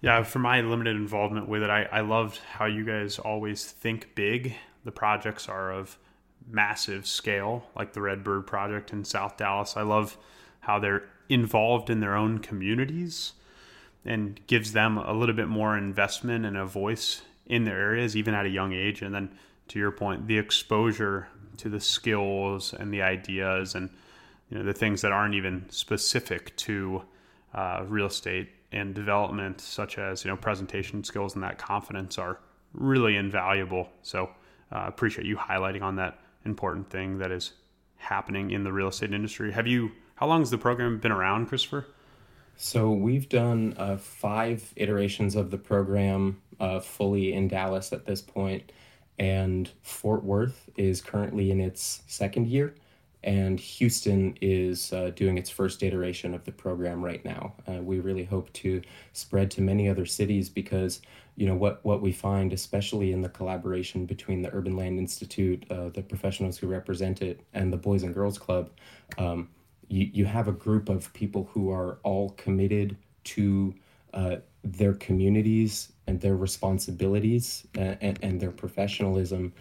Yeah, 0.00 0.22
for 0.22 0.38
my 0.38 0.60
limited 0.60 0.96
involvement 0.96 1.48
with 1.48 1.62
it, 1.62 1.70
I, 1.70 1.82
I 1.90 2.00
loved 2.00 2.38
how 2.38 2.66
you 2.66 2.84
guys 2.84 3.18
always 3.18 3.64
think 3.64 4.14
big. 4.14 4.54
The 4.84 4.92
projects 4.92 5.48
are 5.48 5.72
of 5.72 5.98
massive 6.46 7.06
scale, 7.06 7.64
like 7.76 7.92
the 7.92 8.00
Redbird 8.00 8.46
Project 8.46 8.92
in 8.92 9.04
South 9.04 9.36
Dallas. 9.36 9.76
I 9.76 9.82
love 9.82 10.16
how 10.60 10.78
they're 10.78 11.04
involved 11.28 11.90
in 11.90 12.00
their 12.00 12.14
own 12.14 12.38
communities 12.38 13.32
and 14.04 14.40
gives 14.46 14.72
them 14.72 14.96
a 14.96 15.12
little 15.12 15.34
bit 15.34 15.48
more 15.48 15.76
investment 15.76 16.44
and 16.44 16.56
a 16.56 16.64
voice 16.64 17.22
in 17.46 17.64
their 17.64 17.78
areas, 17.78 18.16
even 18.16 18.34
at 18.34 18.46
a 18.46 18.48
young 18.48 18.72
age. 18.72 19.02
And 19.02 19.14
then, 19.14 19.30
to 19.68 19.78
your 19.78 19.90
point, 19.90 20.26
the 20.26 20.38
exposure 20.38 21.28
to 21.58 21.68
the 21.68 21.80
skills 21.80 22.72
and 22.72 22.92
the 22.92 23.02
ideas 23.02 23.74
and 23.74 23.90
you 24.48 24.58
know 24.58 24.64
the 24.64 24.72
things 24.72 25.02
that 25.02 25.12
aren't 25.12 25.34
even 25.34 25.66
specific 25.68 26.56
to 26.56 27.02
uh, 27.54 27.84
real 27.86 28.06
estate 28.06 28.48
and 28.72 28.94
development, 28.94 29.60
such 29.60 29.98
as 29.98 30.24
you 30.24 30.30
know 30.30 30.36
presentation 30.36 31.04
skills 31.04 31.34
and 31.34 31.42
that 31.42 31.58
confidence, 31.58 32.18
are 32.18 32.38
really 32.72 33.16
invaluable. 33.16 33.88
So, 34.02 34.30
uh, 34.72 34.84
appreciate 34.86 35.26
you 35.26 35.36
highlighting 35.36 35.82
on 35.82 35.96
that 35.96 36.20
important 36.44 36.90
thing 36.90 37.18
that 37.18 37.30
is 37.30 37.52
happening 37.96 38.50
in 38.50 38.64
the 38.64 38.72
real 38.72 38.88
estate 38.88 39.12
industry. 39.12 39.52
Have 39.52 39.66
you? 39.66 39.92
How 40.16 40.26
long 40.26 40.40
has 40.40 40.50
the 40.50 40.58
program 40.58 40.98
been 40.98 41.12
around, 41.12 41.46
Christopher? 41.46 41.86
So 42.56 42.90
we've 42.90 43.28
done 43.28 43.74
uh, 43.76 43.98
five 43.98 44.72
iterations 44.74 45.36
of 45.36 45.50
the 45.52 45.58
program 45.58 46.42
uh, 46.58 46.80
fully 46.80 47.32
in 47.32 47.46
Dallas 47.46 47.92
at 47.92 48.04
this 48.04 48.20
point, 48.20 48.72
and 49.18 49.70
Fort 49.82 50.24
Worth 50.24 50.68
is 50.76 51.00
currently 51.00 51.52
in 51.52 51.60
its 51.60 52.02
second 52.08 52.48
year, 52.48 52.74
and 53.24 53.58
Houston 53.58 54.36
is 54.40 54.92
uh, 54.92 55.10
doing 55.16 55.38
its 55.38 55.50
first 55.50 55.82
iteration 55.82 56.34
of 56.34 56.44
the 56.44 56.52
program 56.52 57.04
right 57.04 57.24
now. 57.24 57.54
Uh, 57.66 57.82
we 57.82 57.98
really 57.98 58.24
hope 58.24 58.52
to 58.54 58.80
spread 59.12 59.50
to 59.52 59.60
many 59.60 59.88
other 59.88 60.06
cities 60.06 60.48
because 60.48 61.00
you 61.36 61.46
know 61.46 61.54
what 61.54 61.84
what 61.84 62.00
we 62.02 62.12
find, 62.12 62.52
especially 62.52 63.12
in 63.12 63.22
the 63.22 63.28
collaboration 63.28 64.06
between 64.06 64.42
the 64.42 64.52
Urban 64.54 64.76
Land 64.76 64.98
Institute, 64.98 65.64
uh, 65.70 65.88
the 65.88 66.02
professionals 66.02 66.58
who 66.58 66.66
represent 66.66 67.22
it, 67.22 67.40
and 67.54 67.72
the 67.72 67.76
Boys 67.76 68.02
and 68.02 68.14
Girls 68.14 68.38
Club, 68.38 68.70
um, 69.18 69.48
you 69.88 70.10
you 70.12 70.24
have 70.24 70.48
a 70.48 70.52
group 70.52 70.88
of 70.88 71.12
people 71.12 71.48
who 71.52 71.70
are 71.70 71.98
all 72.02 72.30
committed 72.30 72.96
to 73.24 73.74
uh, 74.14 74.36
their 74.64 74.94
communities 74.94 75.92
and 76.06 76.20
their 76.20 76.36
responsibilities 76.36 77.66
and, 77.74 77.98
and, 78.00 78.18
and 78.22 78.40
their 78.40 78.50
professionalism 78.50 79.52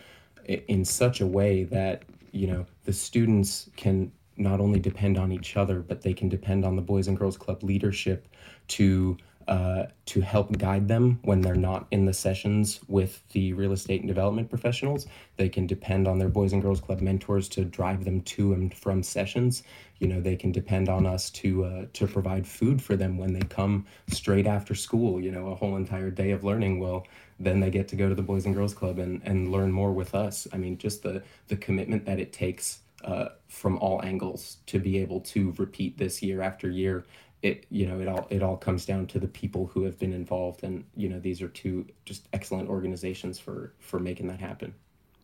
in 0.45 0.85
such 0.85 1.21
a 1.21 1.27
way 1.27 1.63
that 1.65 2.03
you 2.31 2.47
know 2.47 2.65
the 2.85 2.93
students 2.93 3.69
can 3.75 4.11
not 4.35 4.59
only 4.59 4.79
depend 4.79 5.17
on 5.17 5.31
each 5.31 5.57
other 5.57 5.79
but 5.79 6.01
they 6.01 6.13
can 6.13 6.29
depend 6.29 6.63
on 6.63 6.75
the 6.75 6.81
boys 6.81 7.07
and 7.07 7.17
girls 7.17 7.37
club 7.37 7.63
leadership 7.63 8.27
to 8.67 9.17
uh, 9.47 9.86
to 10.05 10.19
help 10.19 10.57
guide 10.57 10.88
them 10.88 11.19
when 11.23 11.41
they're 11.41 11.55
not 11.55 11.88
in 11.91 12.05
the 12.05 12.13
sessions 12.13 12.81
with 12.88 13.27
the 13.29 13.53
real 13.53 13.71
estate 13.71 14.01
and 14.01 14.07
development 14.07 14.49
professionals. 14.49 15.07
They 15.38 15.47
can 15.47 15.65
depend 15.67 16.07
on 16.07 16.19
their 16.19 16.27
Boys 16.27 16.51
and 16.51 16.62
Girls 16.62 16.81
Club 16.81 16.99
mentors 16.99 17.47
to 17.49 17.63
drive 17.63 18.03
them 18.03 18.21
to 18.21 18.53
and 18.53 18.73
from 18.73 19.03
sessions. 19.03 19.63
You 19.99 20.07
know, 20.07 20.19
they 20.19 20.36
can 20.36 20.51
depend 20.51 20.89
on 20.89 21.05
us 21.05 21.29
to 21.31 21.63
uh, 21.63 21.86
to 21.93 22.07
provide 22.07 22.45
food 22.45 22.81
for 22.81 22.95
them 22.95 23.17
when 23.17 23.33
they 23.33 23.41
come 23.47 23.86
straight 24.07 24.47
after 24.47 24.75
school. 24.75 25.21
You 25.21 25.31
know, 25.31 25.47
a 25.47 25.55
whole 25.55 25.77
entire 25.77 26.12
day 26.12 26.31
of 26.31 26.43
learning. 26.43 26.79
Well, 26.79 27.07
then 27.39 27.60
they 27.62 27.69
get 27.69 27.88
to 27.89 27.95
go 27.95 28.10
to 28.10 28.15
the 28.15 28.21
Boys 28.21 28.45
and 28.45 28.53
Girls 28.53 28.73
Club 28.73 28.99
and, 28.99 29.21
and 29.23 29.51
learn 29.51 29.71
more 29.71 29.93
with 29.93 30.13
us. 30.13 30.47
I 30.51 30.57
mean, 30.57 30.77
just 30.77 31.03
the 31.03 31.23
the 31.47 31.55
commitment 31.55 32.05
that 32.05 32.19
it 32.19 32.33
takes 32.33 32.79
uh, 33.03 33.29
from 33.47 33.77
all 33.77 34.03
angles 34.03 34.57
to 34.65 34.79
be 34.79 34.97
able 34.97 35.21
to 35.21 35.53
repeat 35.57 35.97
this 35.97 36.21
year 36.21 36.41
after 36.41 36.69
year 36.69 37.05
it 37.41 37.65
you 37.69 37.86
know 37.86 38.00
it 38.00 38.08
all 38.08 38.28
it 38.30 38.41
all 38.41 38.58
comes 38.58 38.86
down 38.86 39.06
to 39.08 39.19
the 39.19 39.28
people 39.28 39.67
who 39.67 39.84
have 39.84 39.97
been 40.00 40.13
involved. 40.13 40.63
And 40.63 40.84
you 40.95 41.10
know 41.10 41.19
these 41.19 41.41
are 41.41 41.50
two 41.50 41.86
just 42.06 42.28
excellent 42.34 42.69
organizations 42.69 43.39
for 43.39 43.73
for 43.80 44.00
making 44.00 44.28
that 44.28 44.39
happen. 44.39 44.73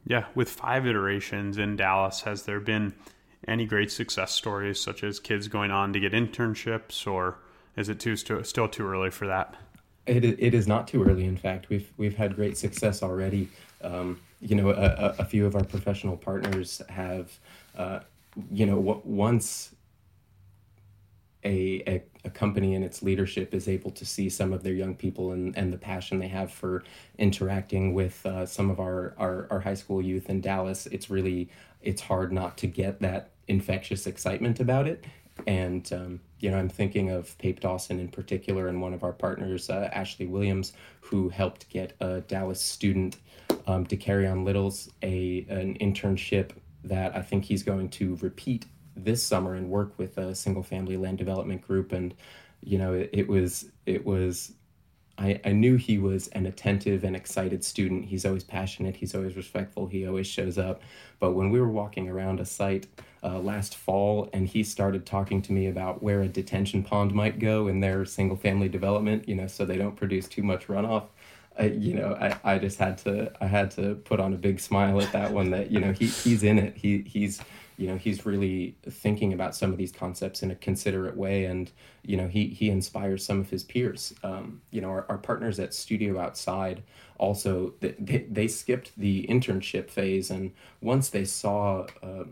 Yeah 0.05 0.25
with 0.35 0.49
five 0.49 0.85
iterations 0.85 1.57
in 1.57 1.75
dallas 1.77 2.21
has 2.21 2.43
there 2.43 2.59
been 2.59 2.93
any 3.47 3.65
great 3.65 3.91
success 3.91 4.31
stories 4.31 4.79
such 4.79 5.03
as 5.03 5.19
kids 5.19 5.47
going 5.47 5.71
on 5.71 5.93
to 5.93 5.99
get 5.99 6.13
internships 6.13 7.07
or 7.07 7.39
is 7.75 7.89
it 7.89 7.99
too 7.99 8.15
still 8.15 8.67
too 8.67 8.87
early 8.87 9.09
for 9.09 9.27
that? 9.27 9.55
It, 10.05 10.25
it 10.25 10.53
is 10.53 10.67
not 10.67 10.87
too 10.87 11.03
early. 11.03 11.25
In 11.25 11.37
fact 11.37 11.69
we've 11.69 11.91
we've 11.97 12.15
had 12.15 12.35
great 12.35 12.57
success 12.57 13.01
already. 13.01 13.49
Um, 13.81 14.19
you 14.39 14.55
know 14.55 14.69
a, 14.69 15.15
a 15.19 15.25
few 15.25 15.45
of 15.45 15.55
our 15.55 15.63
professional 15.63 16.17
partners 16.17 16.81
have 16.89 17.31
uh, 17.77 17.99
you 18.51 18.65
know 18.65 19.01
once 19.05 19.73
a, 21.43 21.83
a, 21.87 22.03
a, 22.25 22.29
company 22.29 22.75
and 22.75 22.83
its 22.83 23.01
leadership 23.03 23.53
is 23.53 23.67
able 23.67 23.91
to 23.91 24.05
see 24.05 24.29
some 24.29 24.53
of 24.53 24.63
their 24.63 24.73
young 24.73 24.95
people 24.95 25.31
and, 25.31 25.57
and 25.57 25.71
the 25.71 25.77
passion 25.77 26.19
they 26.19 26.27
have 26.27 26.51
for 26.51 26.83
interacting 27.17 27.93
with 27.93 28.25
uh, 28.25 28.45
some 28.45 28.69
of 28.69 28.79
our, 28.79 29.13
our, 29.17 29.47
our 29.51 29.59
high 29.59 29.73
school 29.73 30.01
youth 30.01 30.29
in 30.29 30.41
Dallas, 30.41 30.85
it's 30.87 31.09
really, 31.09 31.49
it's 31.81 32.01
hard 32.01 32.31
not 32.31 32.57
to 32.57 32.67
get 32.67 33.01
that 33.01 33.31
infectious 33.47 34.07
excitement 34.07 34.59
about 34.59 34.87
it. 34.87 35.05
And, 35.47 35.91
um, 35.91 36.19
you 36.39 36.51
know, 36.51 36.57
I'm 36.57 36.69
thinking 36.69 37.09
of 37.09 37.37
Pape 37.39 37.59
Dawson 37.59 37.99
in 37.99 38.07
particular 38.07 38.67
and 38.67 38.81
one 38.81 38.93
of 38.93 39.03
our 39.03 39.13
partners, 39.13 39.69
uh, 39.69 39.89
Ashley 39.91 40.27
Williams, 40.27 40.73
who 41.01 41.29
helped 41.29 41.69
get 41.69 41.93
a 41.99 42.21
Dallas 42.21 42.61
student 42.61 43.17
um, 43.67 43.85
to 43.87 43.97
carry 43.97 44.27
on 44.27 44.45
Littles 44.45 44.89
a 45.01 45.45
an 45.49 45.77
internship 45.79 46.51
that 46.83 47.15
I 47.15 47.21
think 47.21 47.45
he's 47.45 47.63
going 47.63 47.89
to 47.89 48.17
repeat 48.21 48.65
this 48.95 49.23
summer 49.23 49.55
and 49.55 49.69
work 49.69 49.97
with 49.97 50.17
a 50.17 50.35
single 50.35 50.63
family 50.63 50.97
land 50.97 51.17
development 51.17 51.61
group 51.61 51.91
and 51.91 52.13
you 52.61 52.77
know 52.77 52.93
it, 52.93 53.09
it 53.13 53.27
was 53.27 53.65
it 53.85 54.05
was 54.05 54.53
I, 55.17 55.39
I 55.45 55.51
knew 55.51 55.75
he 55.75 55.99
was 55.99 56.27
an 56.29 56.47
attentive 56.47 57.03
and 57.03 57.15
excited 57.15 57.63
student. 57.63 58.05
He's 58.05 58.25
always 58.25 58.43
passionate. 58.43 58.95
He's 58.95 59.13
always 59.13 59.35
respectful. 59.35 59.85
He 59.85 60.07
always 60.07 60.25
shows 60.25 60.57
up. 60.57 60.81
But 61.19 61.33
when 61.33 61.51
we 61.51 61.61
were 61.61 61.69
walking 61.69 62.09
around 62.09 62.39
a 62.39 62.45
site 62.45 62.87
uh, 63.23 63.37
last 63.37 63.75
fall 63.75 64.27
and 64.33 64.47
he 64.47 64.63
started 64.63 65.05
talking 65.05 65.39
to 65.43 65.53
me 65.53 65.67
about 65.67 66.01
where 66.01 66.23
a 66.23 66.27
detention 66.27 66.81
pond 66.81 67.13
might 67.13 67.37
go 67.37 67.67
in 67.67 67.79
their 67.79 68.05
single 68.05 68.35
family 68.35 68.67
development, 68.67 69.29
you 69.29 69.35
know, 69.35 69.45
so 69.45 69.65
they 69.65 69.77
don't 69.77 69.95
produce 69.95 70.27
too 70.27 70.41
much 70.41 70.65
runoff, 70.65 71.05
I, 71.57 71.65
you 71.65 71.93
know, 71.93 72.17
I, 72.19 72.55
I 72.55 72.57
just 72.57 72.79
had 72.79 72.97
to 72.99 73.31
I 73.39 73.45
had 73.45 73.71
to 73.71 73.95
put 73.95 74.19
on 74.19 74.33
a 74.33 74.37
big 74.37 74.59
smile 74.59 74.99
at 75.01 75.11
that 75.11 75.31
one 75.31 75.51
that 75.51 75.71
you 75.71 75.79
know 75.79 75.91
he 75.91 76.07
he's 76.07 76.43
in 76.43 76.57
it 76.57 76.75
he 76.75 77.01
he's 77.01 77.41
you 77.77 77.87
know 77.87 77.97
he's 77.97 78.25
really 78.25 78.75
thinking 78.89 79.33
about 79.33 79.55
some 79.55 79.71
of 79.71 79.77
these 79.77 79.91
concepts 79.91 80.43
in 80.43 80.51
a 80.51 80.55
considerate 80.55 81.17
way. 81.17 81.45
And 81.45 81.71
you 82.03 82.17
know 82.17 82.27
he 82.27 82.47
he 82.47 82.69
inspires 82.69 83.25
some 83.25 83.39
of 83.39 83.49
his 83.49 83.63
peers. 83.63 84.13
Um, 84.23 84.61
you 84.71 84.81
know 84.81 84.89
our, 84.89 85.05
our 85.09 85.17
partners 85.17 85.59
at 85.59 85.73
studio 85.73 86.19
outside 86.19 86.83
also 87.17 87.73
they, 87.79 88.25
they 88.29 88.47
skipped 88.47 88.91
the 88.97 89.25
internship 89.29 89.89
phase. 89.89 90.29
And 90.29 90.51
once 90.81 91.09
they 91.09 91.25
saw 91.25 91.87
uh, 92.01 92.25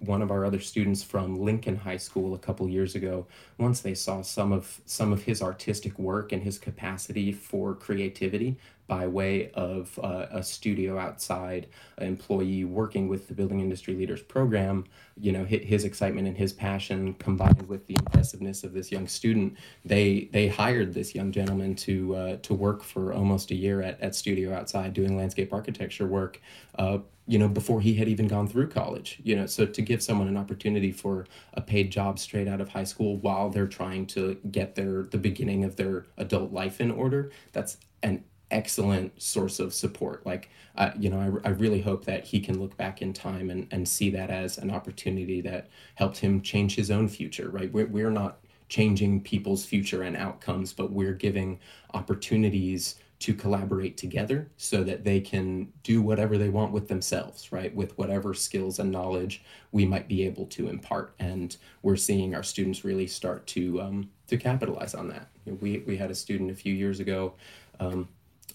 one 0.00 0.22
of 0.22 0.30
our 0.30 0.44
other 0.44 0.60
students 0.60 1.02
from 1.02 1.36
Lincoln 1.36 1.76
High 1.76 1.96
School 1.96 2.34
a 2.34 2.38
couple 2.38 2.68
years 2.68 2.94
ago, 2.94 3.26
once 3.58 3.80
they 3.80 3.94
saw 3.94 4.22
some 4.22 4.52
of 4.52 4.80
some 4.86 5.12
of 5.12 5.22
his 5.22 5.42
artistic 5.42 5.98
work 5.98 6.32
and 6.32 6.42
his 6.42 6.58
capacity 6.58 7.32
for 7.32 7.74
creativity 7.74 8.56
by 8.88 9.06
way 9.06 9.50
of 9.52 9.96
uh, 10.02 10.26
a 10.30 10.42
studio 10.42 10.98
outside 10.98 11.68
employee 12.00 12.64
working 12.64 13.06
with 13.06 13.28
the 13.28 13.34
Building 13.34 13.60
Industry 13.60 13.94
Leaders 13.94 14.22
Program, 14.22 14.84
you 15.20 15.30
know, 15.30 15.44
his, 15.44 15.62
his 15.62 15.84
excitement 15.84 16.26
and 16.26 16.36
his 16.36 16.52
passion 16.52 17.14
combined 17.14 17.68
with 17.68 17.86
the 17.86 17.94
impressiveness 17.94 18.64
of 18.64 18.72
this 18.72 18.90
young 18.90 19.06
student, 19.06 19.56
they 19.84 20.28
they 20.32 20.48
hired 20.48 20.94
this 20.94 21.14
young 21.14 21.30
gentleman 21.30 21.74
to 21.76 22.16
uh, 22.16 22.36
to 22.38 22.54
work 22.54 22.82
for 22.82 23.12
almost 23.12 23.50
a 23.50 23.54
year 23.54 23.82
at, 23.82 24.00
at 24.00 24.14
Studio 24.14 24.54
Outside 24.54 24.94
doing 24.94 25.16
landscape 25.16 25.52
architecture 25.52 26.06
work. 26.06 26.40
Uh, 26.78 26.98
you 27.26 27.38
know, 27.38 27.46
before 27.46 27.82
he 27.82 27.92
had 27.92 28.08
even 28.08 28.26
gone 28.26 28.48
through 28.48 28.68
college, 28.68 29.20
you 29.22 29.36
know, 29.36 29.44
so 29.44 29.66
to 29.66 29.82
give 29.82 30.02
someone 30.02 30.28
an 30.28 30.38
opportunity 30.38 30.90
for 30.90 31.26
a 31.52 31.60
paid 31.60 31.92
job 31.92 32.18
straight 32.18 32.48
out 32.48 32.58
of 32.58 32.70
high 32.70 32.84
school 32.84 33.18
while 33.18 33.50
they're 33.50 33.66
trying 33.66 34.06
to 34.06 34.38
get 34.50 34.74
their 34.76 35.02
the 35.02 35.18
beginning 35.18 35.62
of 35.62 35.76
their 35.76 36.06
adult 36.16 36.52
life 36.52 36.80
in 36.80 36.90
order, 36.90 37.30
that's 37.52 37.76
an 38.02 38.24
excellent 38.50 39.20
source 39.20 39.58
of 39.58 39.74
support. 39.74 40.24
Like, 40.24 40.50
uh, 40.76 40.90
you 40.98 41.10
know, 41.10 41.40
I, 41.44 41.48
I 41.48 41.50
really 41.52 41.80
hope 41.80 42.04
that 42.06 42.24
he 42.24 42.40
can 42.40 42.60
look 42.60 42.76
back 42.76 43.02
in 43.02 43.12
time 43.12 43.50
and, 43.50 43.66
and 43.70 43.88
see 43.88 44.10
that 44.10 44.30
as 44.30 44.58
an 44.58 44.70
opportunity 44.70 45.40
that 45.42 45.68
helped 45.96 46.18
him 46.18 46.40
change 46.40 46.74
his 46.74 46.90
own 46.90 47.08
future, 47.08 47.50
right? 47.50 47.72
We're, 47.72 47.86
we're 47.86 48.10
not 48.10 48.38
changing 48.68 49.22
people's 49.22 49.64
future 49.64 50.02
and 50.02 50.16
outcomes, 50.16 50.72
but 50.72 50.92
we're 50.92 51.14
giving 51.14 51.58
opportunities 51.94 52.96
to 53.20 53.34
collaborate 53.34 53.96
together 53.96 54.48
so 54.56 54.84
that 54.84 55.02
they 55.02 55.20
can 55.20 55.72
do 55.82 56.00
whatever 56.00 56.38
they 56.38 56.48
want 56.48 56.72
with 56.72 56.86
themselves, 56.86 57.50
right? 57.50 57.74
With 57.74 57.96
whatever 57.98 58.32
skills 58.32 58.78
and 58.78 58.92
knowledge 58.92 59.42
we 59.72 59.84
might 59.84 60.06
be 60.06 60.24
able 60.24 60.46
to 60.46 60.68
impart. 60.68 61.14
And 61.18 61.56
we're 61.82 61.96
seeing 61.96 62.34
our 62.34 62.44
students 62.44 62.84
really 62.84 63.08
start 63.08 63.46
to 63.48 63.80
um, 63.82 64.10
to 64.28 64.36
capitalize 64.36 64.94
on 64.94 65.08
that. 65.08 65.28
We, 65.46 65.78
we 65.78 65.96
had 65.96 66.10
a 66.10 66.14
student 66.14 66.50
a 66.50 66.54
few 66.54 66.74
years 66.74 67.00
ago, 67.00 67.32
um, 67.80 68.08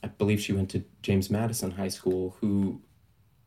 I 0.03 0.07
believe 0.07 0.41
she 0.41 0.53
went 0.53 0.69
to 0.71 0.83
James 1.01 1.29
Madison 1.29 1.71
High 1.71 1.87
School, 1.87 2.35
who 2.41 2.81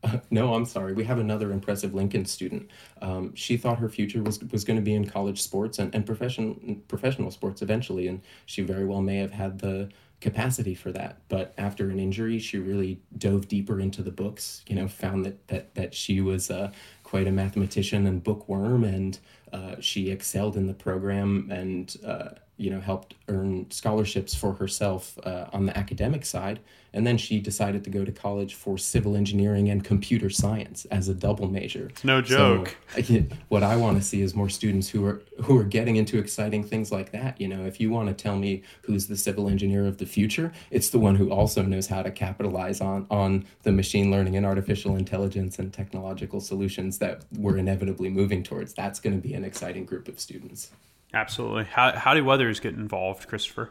uh, 0.02 0.18
no, 0.30 0.54
I'm 0.54 0.64
sorry. 0.64 0.92
We 0.92 1.04
have 1.04 1.18
another 1.18 1.52
impressive 1.52 1.94
Lincoln 1.94 2.24
student. 2.24 2.70
Um, 3.02 3.34
she 3.34 3.56
thought 3.56 3.78
her 3.78 3.88
future 3.88 4.22
was 4.22 4.42
was 4.44 4.64
going 4.64 4.76
to 4.76 4.82
be 4.82 4.94
in 4.94 5.06
college 5.06 5.42
sports 5.42 5.78
and, 5.78 5.94
and 5.94 6.06
professional 6.06 6.56
professional 6.88 7.30
sports 7.30 7.62
eventually, 7.62 8.08
and 8.08 8.22
she 8.46 8.62
very 8.62 8.84
well 8.84 9.02
may 9.02 9.18
have 9.18 9.32
had 9.32 9.58
the 9.58 9.90
capacity 10.20 10.74
for 10.74 10.90
that. 10.92 11.18
But 11.28 11.52
after 11.58 11.90
an 11.90 12.00
injury, 12.00 12.38
she 12.38 12.58
really 12.58 13.00
dove 13.18 13.48
deeper 13.48 13.80
into 13.80 14.02
the 14.02 14.10
books. 14.10 14.64
You 14.66 14.76
know, 14.76 14.88
found 14.88 15.24
that 15.24 15.48
that 15.48 15.74
that 15.74 15.94
she 15.94 16.20
was 16.20 16.50
uh, 16.50 16.72
quite 17.02 17.26
a 17.26 17.32
mathematician 17.32 18.06
and 18.06 18.22
bookworm, 18.22 18.84
and 18.84 19.18
uh, 19.52 19.76
she 19.80 20.10
excelled 20.10 20.56
in 20.56 20.66
the 20.66 20.74
program 20.74 21.50
and 21.50 21.96
uh, 22.04 22.30
you 22.56 22.70
know 22.70 22.80
helped 22.80 23.14
earn 23.28 23.70
scholarships 23.70 24.34
for 24.34 24.54
herself 24.54 25.18
uh, 25.24 25.46
on 25.52 25.66
the 25.66 25.76
academic 25.76 26.24
side. 26.24 26.60
And 26.92 27.06
then 27.06 27.18
she 27.18 27.40
decided 27.40 27.84
to 27.84 27.90
go 27.90 28.06
to 28.06 28.12
college 28.12 28.54
for 28.54 28.78
civil 28.78 29.16
engineering 29.16 29.68
and 29.68 29.84
computer 29.84 30.30
science 30.30 30.86
as 30.86 31.10
a 31.10 31.14
double 31.14 31.46
major. 31.46 31.88
It's 31.88 32.04
no 32.04 32.22
joke. 32.22 32.74
so, 33.02 33.24
what 33.48 33.62
i 33.62 33.76
want 33.76 33.98
to 33.98 34.02
see 34.02 34.22
is 34.22 34.34
more 34.34 34.48
students 34.48 34.88
who 34.88 35.04
are 35.04 35.20
who 35.42 35.58
are 35.58 35.64
getting 35.64 35.96
into 35.96 36.18
exciting 36.18 36.64
things 36.64 36.90
like 36.90 37.12
that. 37.12 37.38
You 37.40 37.48
know 37.48 37.66
if 37.66 37.80
you 37.80 37.90
want 37.90 38.08
to 38.08 38.14
tell 38.14 38.36
me 38.36 38.62
who's 38.82 39.06
the 39.06 39.16
civil 39.16 39.48
engineer 39.48 39.86
of 39.86 39.98
the 39.98 40.06
future 40.06 40.52
it's 40.70 40.88
the 40.90 40.98
one 40.98 41.16
who 41.16 41.30
also 41.30 41.62
knows 41.62 41.86
how 41.88 42.02
to 42.02 42.10
capitalize 42.10 42.80
on 42.80 43.06
on 43.10 43.44
the 43.62 43.72
machine 43.72 44.10
learning 44.10 44.36
and 44.36 44.46
artificial 44.46 44.96
intelligence 44.96 45.58
and 45.58 45.72
technological 45.72 46.40
solutions 46.40 46.98
that 46.98 47.24
we're 47.36 47.58
inevitably 47.58 48.08
moving 48.08 48.42
towards. 48.42 48.72
That's 48.72 49.00
going 49.00 49.20
to 49.20 49.28
be 49.28 49.34
an 49.34 49.44
exciting 49.44 49.84
group 49.84 50.08
of 50.08 50.18
students 50.18 50.70
Absolutely. 51.14 51.64
How, 51.64 51.92
how 51.92 52.14
do 52.14 52.28
others 52.30 52.60
get 52.60 52.74
involved, 52.74 53.28
Christopher? 53.28 53.70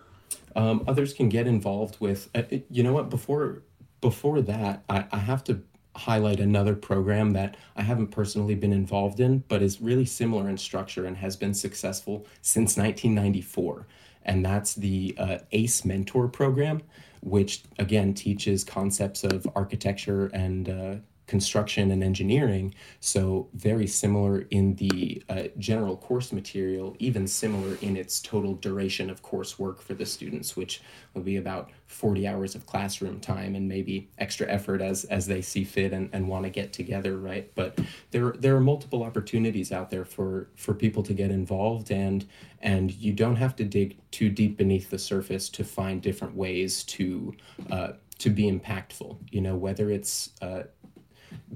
Um, 0.56 0.84
others 0.88 1.14
can 1.14 1.30
get 1.30 1.48
involved 1.48 1.98
with, 2.00 2.30
uh, 2.34 2.44
you 2.70 2.82
know 2.82 2.94
what, 2.94 3.10
before 3.10 3.64
before 4.02 4.40
that, 4.42 4.84
I, 4.88 5.06
I 5.12 5.18
have 5.18 5.44
to 5.46 5.64
highlight 5.96 6.40
another 6.40 6.76
program 6.76 7.32
that 7.32 7.58
I 7.76 7.82
haven't 7.82 8.08
personally 8.08 8.54
been 8.54 8.74
involved 8.74 9.20
in, 9.20 9.40
but 9.48 9.64
is 9.64 9.82
really 9.82 10.06
similar 10.06 10.48
in 10.50 10.58
structure 10.58 11.06
and 11.06 11.18
has 11.18 11.36
been 11.36 11.54
successful 11.54 12.28
since 12.42 12.78
1994. 12.78 13.88
And 14.24 14.46
that's 14.46 14.76
the 14.76 15.16
uh, 15.18 15.38
ACE 15.52 15.86
Mentor 15.86 16.28
program, 16.28 16.82
which 17.22 17.64
again 17.80 18.14
teaches 18.14 18.64
concepts 18.64 19.24
of 19.24 19.48
architecture 19.56 20.28
and 20.28 20.70
uh, 20.70 20.96
construction 21.28 21.92
and 21.92 22.04
engineering. 22.04 22.74
So, 23.00 23.50
very 23.54 23.88
similar 23.88 24.42
in 24.52 24.76
the 24.76 25.24
uh, 25.30 25.44
general 25.58 25.98
course 25.98 26.32
material, 26.32 26.96
even 27.00 27.28
similar 27.28 27.78
in 27.82 27.98
its 27.98 28.20
total 28.20 28.54
duration 28.54 29.10
of 29.10 29.24
coursework 29.24 29.80
for 29.80 29.94
the 29.94 30.06
students, 30.06 30.56
which 30.56 30.82
will 31.14 31.24
be 31.24 31.38
about 31.38 31.72
40 31.88 32.28
hours 32.28 32.56
of 32.56 32.66
classroom 32.66 33.20
time 33.20 33.56
and 33.56 33.68
maybe 33.68 34.10
extra 34.18 34.48
effort 34.48 34.82
as, 34.82 35.06
as 35.06 35.28
they 35.28 35.42
see 35.42 35.64
fit 35.64 35.94
and, 35.94 36.10
and 36.14 36.28
want 36.28 36.44
to 36.44 36.50
get 36.50 36.74
together, 36.74 37.18
right? 37.18 37.52
But 37.56 37.80
there, 38.12 38.34
there 38.38 38.56
are 38.56 38.62
multiple 38.62 39.04
opportunities 39.04 39.72
out 39.72 39.90
there 39.90 40.06
for, 40.06 40.50
for 40.56 40.74
people 40.74 41.04
to 41.04 41.14
get 41.14 41.32
involved, 41.32 41.92
and, 41.92 42.28
and 42.62 42.92
you 42.92 43.14
don't 43.14 43.36
have 43.38 43.56
to 43.58 43.64
dig 43.64 43.98
too 44.12 44.30
deep 44.30 44.58
beneath 44.58 44.90
the 44.90 45.00
surface 45.00 45.50
to 45.50 45.64
find 45.64 46.02
different 46.02 46.36
ways 46.36 46.84
to. 46.84 47.34
Uh, 47.72 47.94
to 48.18 48.30
be 48.30 48.50
impactful, 48.50 49.18
you 49.30 49.42
know, 49.42 49.56
whether 49.56 49.90
it's 49.90 50.30
uh, 50.42 50.64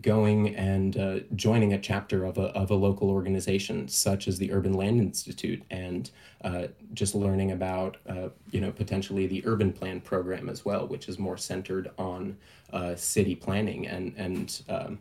going 0.02 0.56
and 0.56 0.98
uh, 0.98 1.20
joining 1.36 1.74
a 1.74 1.80
chapter 1.80 2.24
of 2.24 2.38
a, 2.38 2.48
of 2.56 2.72
a 2.72 2.76
local 2.76 3.10
organization 3.10 3.88
such 3.88 4.28
as 4.28 4.38
the 4.38 4.52
Urban 4.52 4.74
Land 4.74 5.00
Institute 5.00 5.62
and 5.70 6.12
uh, 6.44 6.68
just 6.94 7.16
learning 7.16 7.52
about 7.52 7.98
uh, 8.08 8.30
you 8.52 8.62
know 8.62 8.72
potentially 8.72 9.28
the 9.28 9.46
urban 9.46 9.74
plan 9.74 10.00
program 10.00 10.48
as 10.50 10.64
well, 10.64 10.88
which 10.88 11.10
is 11.10 11.20
more 11.20 11.38
centered 11.38 11.92
on 11.98 12.38
uh, 12.72 12.96
city 12.96 13.36
planning 13.36 13.88
and 13.88 14.14
and 14.16 14.62
um, 14.70 15.00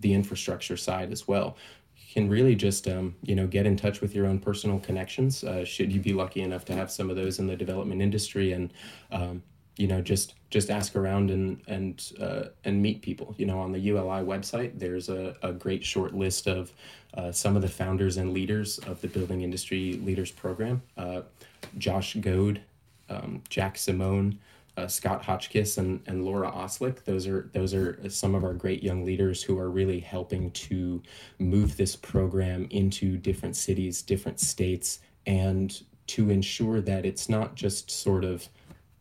the 0.00 0.12
infrastructure 0.12 0.76
side 0.76 1.12
as 1.12 1.28
well. 1.28 1.56
Can 2.12 2.28
really 2.28 2.54
just 2.54 2.88
um, 2.88 3.14
you 3.22 3.34
know 3.34 3.46
get 3.46 3.66
in 3.66 3.76
touch 3.76 4.00
with 4.00 4.14
your 4.14 4.26
own 4.26 4.38
personal 4.38 4.80
connections. 4.80 5.44
Uh, 5.44 5.64
should 5.64 5.92
you 5.92 6.00
be 6.00 6.12
lucky 6.12 6.40
enough 6.40 6.64
to 6.66 6.74
have 6.74 6.90
some 6.90 7.10
of 7.10 7.16
those 7.16 7.38
in 7.38 7.46
the 7.46 7.56
development 7.56 8.02
industry 8.02 8.52
and 8.52 8.72
um, 9.10 9.42
you 9.76 9.86
know 9.86 10.00
just 10.00 10.34
just 10.50 10.70
ask 10.70 10.96
around 10.96 11.30
and 11.30 11.60
and 11.66 12.12
uh, 12.20 12.44
and 12.64 12.80
meet 12.80 13.02
people 13.02 13.34
you 13.38 13.46
know 13.46 13.58
on 13.58 13.72
the 13.72 13.78
uli 13.78 14.22
website 14.22 14.78
there's 14.78 15.08
a, 15.08 15.34
a 15.42 15.52
great 15.52 15.84
short 15.84 16.14
list 16.14 16.46
of 16.46 16.72
uh, 17.14 17.30
some 17.30 17.56
of 17.56 17.62
the 17.62 17.68
founders 17.68 18.16
and 18.16 18.32
leaders 18.32 18.78
of 18.80 19.00
the 19.00 19.08
building 19.08 19.42
industry 19.42 20.00
leaders 20.04 20.30
program 20.30 20.82
uh, 20.96 21.22
josh 21.78 22.14
goad 22.20 22.60
um, 23.08 23.42
jack 23.48 23.78
simone 23.78 24.38
uh, 24.76 24.86
Scott 24.86 25.22
Hotchkiss 25.22 25.76
and, 25.76 26.00
and 26.06 26.24
Laura 26.24 26.50
Oslick. 26.50 27.04
Those 27.04 27.26
are 27.26 27.50
those 27.52 27.74
are 27.74 27.98
some 28.08 28.34
of 28.34 28.42
our 28.42 28.54
great 28.54 28.82
young 28.82 29.04
leaders 29.04 29.42
who 29.42 29.58
are 29.58 29.70
really 29.70 30.00
helping 30.00 30.50
to 30.52 31.02
move 31.38 31.76
this 31.76 31.94
program 31.94 32.66
into 32.70 33.18
different 33.18 33.56
cities, 33.56 34.00
different 34.00 34.40
states, 34.40 35.00
and 35.26 35.82
to 36.08 36.30
ensure 36.30 36.80
that 36.80 37.04
it's 37.04 37.28
not 37.28 37.54
just 37.54 37.90
sort 37.90 38.24
of 38.24 38.48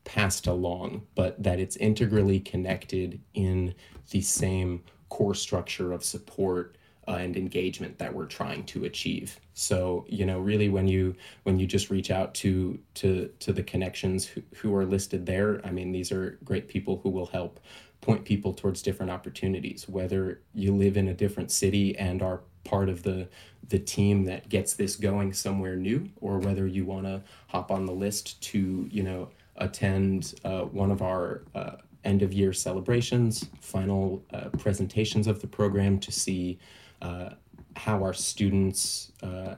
passed 0.04 0.48
along, 0.48 1.06
but 1.16 1.42
that 1.42 1.60
it's 1.60 1.76
integrally 1.76 2.40
connected 2.40 3.20
in 3.34 3.74
the 4.12 4.22
same 4.22 4.84
core 5.10 5.36
structure 5.36 5.92
of 5.92 6.04
support 6.04 6.78
uh, 7.08 7.14
and 7.14 7.36
engagement 7.36 7.98
that 7.98 8.14
we're 8.14 8.26
trying 8.26 8.64
to 8.64 8.86
achieve. 8.86 9.40
So 9.54 10.06
you 10.08 10.26
know, 10.26 10.40
really, 10.40 10.70
when 10.70 10.88
you 10.88 11.16
when 11.44 11.60
you 11.60 11.68
just 11.68 11.90
reach 11.90 12.12
out 12.12 12.34
to 12.36 12.80
to 12.96 13.30
to 13.40 13.54
the 13.54 13.64
connections 13.64 14.26
who, 14.26 14.42
who 14.56 14.76
are 14.76 14.86
listed 14.86 15.26
there, 15.26 15.62
I 15.66 15.72
mean, 15.72 15.92
these 15.92 16.12
are 16.12 16.40
great 16.44 16.68
people 16.68 17.00
who 17.04 17.10
will 17.10 17.28
help 17.28 17.60
point 18.02 18.26
people 18.26 18.54
towards 18.54 18.82
different 18.82 19.12
opportunities. 19.12 19.88
Whether 19.88 20.42
you 20.54 20.76
live 20.76 20.98
in 20.98 21.08
a 21.08 21.14
different 21.14 21.52
city 21.52 21.98
and 21.98 22.22
are 22.22 22.42
part 22.64 22.90
of 22.90 23.04
the 23.04 23.28
the 23.68 23.80
team 23.80 24.26
that 24.26 24.50
gets 24.50 24.74
this 24.74 24.96
going 24.96 25.34
somewhere 25.34 25.76
new, 25.76 26.10
or 26.20 26.40
whether 26.40 26.68
you 26.68 26.86
want 26.86 27.06
to 27.06 27.22
hop 27.48 27.72
on 27.72 27.86
the 27.86 27.94
list 27.94 28.42
to 28.42 28.88
you 28.92 29.04
know 29.04 29.30
attend 29.58 30.36
uh, 30.44 30.62
one 30.62 30.92
of 30.92 31.02
our 31.02 31.44
uh, 31.56 31.78
end 32.04 32.22
of 32.22 32.34
year 32.34 32.54
celebrations, 32.54 33.48
final 33.60 34.24
uh, 34.34 34.50
presentations 34.58 35.28
of 35.28 35.42
the 35.42 35.48
program 35.48 36.00
to 36.00 36.12
see 36.12 36.60
uh, 37.02 37.30
how 37.76 38.04
our 38.04 38.14
students 38.14 39.12
uh, 39.24 39.56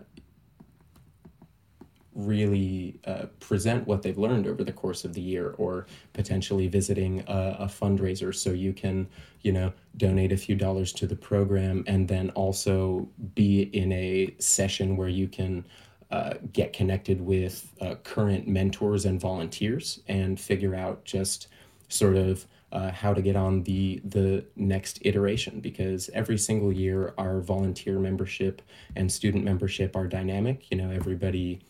really 2.16 3.00
uh, 3.06 3.26
present 3.39 3.88
what 3.88 4.04
they've 4.04 4.18
learned 4.18 4.46
over 4.46 4.64
the 4.64 4.72
course 4.72 5.04
of 5.04 5.14
the 5.14 5.22
year 5.22 5.56
or 5.58 5.88
potentially 6.14 6.68
visiting 6.68 7.22
a, 7.28 7.58
a, 7.62 7.66
fundraiser. 7.66 8.34
So 8.34 8.52
you 8.52 8.72
can 8.72 9.08
you 9.41 9.52
know 9.52 9.74
donate 9.98 10.32
a 10.32 10.38
few 10.38 10.56
dollars 10.56 10.94
to 10.94 11.08
the 11.08 11.16
program 11.16 11.84
and 11.88 12.08
then 12.08 12.30
also 12.32 13.10
be 13.34 13.64
in 13.74 13.91
a 13.91 14.36
session 14.39 14.96
where 14.96 15.08
you 15.08 15.28
can 15.28 15.66
uh, 16.14 16.36
get 16.53 16.74
connected 16.74 17.20
with 17.20 17.74
uh, 17.82 17.95
current 18.03 18.47
mentors 18.47 19.03
and 19.03 19.20
volunteers 19.20 19.99
and 20.07 20.39
figure 20.39 20.76
out 20.76 21.03
just 21.03 21.47
sort 21.89 22.16
of 22.16 22.45
uh, 22.72 22.91
how 22.91 23.16
to 23.16 23.22
get 23.22 23.36
on 23.36 23.64
the 23.64 23.99
the 24.05 24.45
next 24.55 24.99
iteration 25.01 25.59
because 25.59 26.11
every 26.14 26.38
single 26.38 26.72
year 26.72 27.16
our 27.18 27.39
volunteer 27.41 27.97
membership 27.97 28.61
and 28.95 29.11
student 29.11 29.43
membership 29.43 29.95
are 29.95 30.07
dynamic. 30.07 30.70
You 30.70 30.78
know 30.78 30.91
everybody 30.91 31.61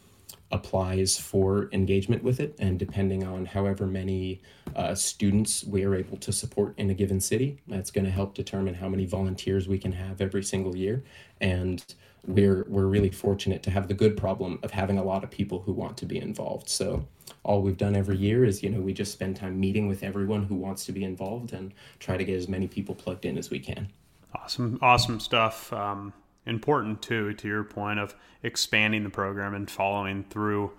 applies 0.53 1.17
for 1.17 1.67
engagement 1.73 2.23
with 2.23 2.39
it. 2.39 2.55
And 2.59 2.79
depending 2.79 3.25
on 3.25 3.45
however 3.45 3.87
many 3.87 4.41
uh, 4.75 4.95
students 4.95 5.63
we 5.63 5.83
are 5.83 5.95
able 5.95 6.17
to 6.17 6.31
support 6.31 6.75
in 6.77 6.89
a 6.91 6.93
given 6.93 7.19
city, 7.19 7.59
that's 7.67 7.91
going 7.91 8.05
to 8.05 8.11
help 8.11 8.35
determine 8.35 8.75
how 8.75 8.87
many 8.87 9.05
volunteers 9.05 9.67
we 9.67 9.79
can 9.79 9.91
have 9.91 10.21
every 10.21 10.43
single 10.43 10.77
year. 10.77 11.03
And 11.41 11.83
we're 12.25 12.63
we're 12.69 12.85
really 12.85 13.09
fortunate 13.09 13.63
to 13.63 13.71
have 13.71 13.89
the 13.89 13.93
good 13.93 14.15
problem 14.15 14.59
of 14.63 14.71
having 14.71 14.97
a 14.97 15.03
lot 15.03 15.25
of 15.25 15.31
people 15.31 15.59
who 15.59 15.73
want 15.73 15.97
to 15.97 16.05
be 16.05 16.17
involved. 16.17 16.69
So 16.69 17.05
all 17.43 17.61
we've 17.61 17.77
done 17.77 17.95
every 17.95 18.15
year 18.15 18.45
is 18.45 18.63
you 18.63 18.69
know 18.69 18.79
we 18.79 18.93
just 18.93 19.11
spend 19.11 19.35
time 19.35 19.59
meeting 19.59 19.87
with 19.87 20.03
everyone 20.03 20.43
who 20.43 20.55
wants 20.55 20.85
to 20.85 20.93
be 20.93 21.03
involved 21.03 21.51
and 21.51 21.73
try 21.99 22.15
to 22.15 22.23
get 22.23 22.37
as 22.37 22.47
many 22.47 22.67
people 22.67 22.95
plugged 22.95 23.25
in 23.25 23.37
as 23.37 23.49
we 23.49 23.59
can. 23.59 23.91
Awesome, 24.35 24.79
awesome 24.81 25.19
stuff. 25.19 25.73
Um, 25.73 26.13
important 26.45 27.01
too, 27.01 27.33
to 27.33 27.47
your 27.47 27.63
point 27.63 27.99
of 27.99 28.15
expanding 28.41 29.03
the 29.03 29.09
program 29.09 29.53
and 29.53 29.69
following 29.69 30.23
through. 30.23 30.71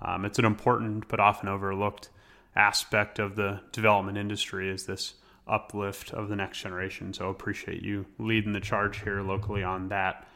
Um, 0.00 0.24
it's 0.24 0.38
an 0.38 0.44
important 0.44 1.08
but 1.08 1.20
often 1.20 1.48
overlooked 1.48 2.08
aspect 2.56 3.18
of 3.18 3.36
the 3.36 3.60
development 3.72 4.18
industry 4.18 4.68
is 4.68 4.86
this 4.86 5.14
uplift 5.46 6.12
of 6.12 6.28
the 6.28 6.36
next 6.36 6.60
generation. 6.60 7.12
So 7.12 7.28
appreciate 7.28 7.82
you 7.82 8.06
leading 8.18 8.52
the 8.52 8.60
charge 8.60 9.02
here 9.02 9.22
locally 9.22 9.62
on 9.62 9.88
that. 9.88 10.26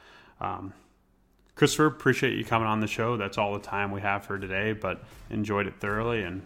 Um, 0.40 0.72
Christopher, 1.54 1.86
appreciate 1.86 2.36
you 2.36 2.44
coming 2.44 2.68
on 2.68 2.80
the 2.80 2.86
show. 2.86 3.16
That's 3.16 3.38
all 3.38 3.54
the 3.54 3.60
time 3.60 3.90
we 3.90 4.02
have 4.02 4.26
for 4.26 4.38
today, 4.38 4.72
but 4.72 5.02
enjoyed 5.30 5.66
it 5.66 5.74
thoroughly 5.80 6.22
and 6.22 6.42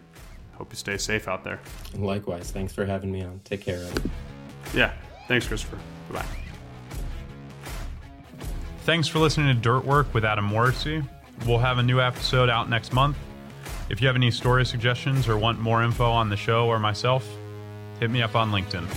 hope 0.53 0.71
you 0.71 0.77
stay 0.77 0.97
safe 0.97 1.27
out 1.27 1.43
there. 1.43 1.59
Likewise. 1.95 2.51
Thanks 2.51 2.71
for 2.71 2.85
having 2.85 3.11
me 3.11 3.23
on. 3.23 3.41
Take 3.43 3.61
care. 3.61 3.85
Yeah. 4.73 4.93
Thanks, 5.27 5.47
Christopher. 5.47 5.79
Goodbye. 6.07 6.50
Thanks 8.83 9.07
for 9.07 9.19
listening 9.19 9.55
to 9.55 9.61
Dirt 9.61 9.85
Work 9.85 10.11
with 10.11 10.25
Adam 10.25 10.45
Morrissey. 10.45 11.03
We'll 11.45 11.59
have 11.59 11.77
a 11.77 11.83
new 11.83 12.01
episode 12.01 12.49
out 12.49 12.67
next 12.67 12.93
month. 12.93 13.15
If 13.91 14.01
you 14.01 14.07
have 14.07 14.15
any 14.15 14.31
story 14.31 14.65
suggestions 14.65 15.27
or 15.27 15.37
want 15.37 15.59
more 15.59 15.83
info 15.83 16.09
on 16.09 16.29
the 16.29 16.37
show 16.37 16.65
or 16.65 16.79
myself, 16.79 17.27
hit 17.99 18.09
me 18.09 18.23
up 18.23 18.35
on 18.35 18.49
LinkedIn. 18.51 18.87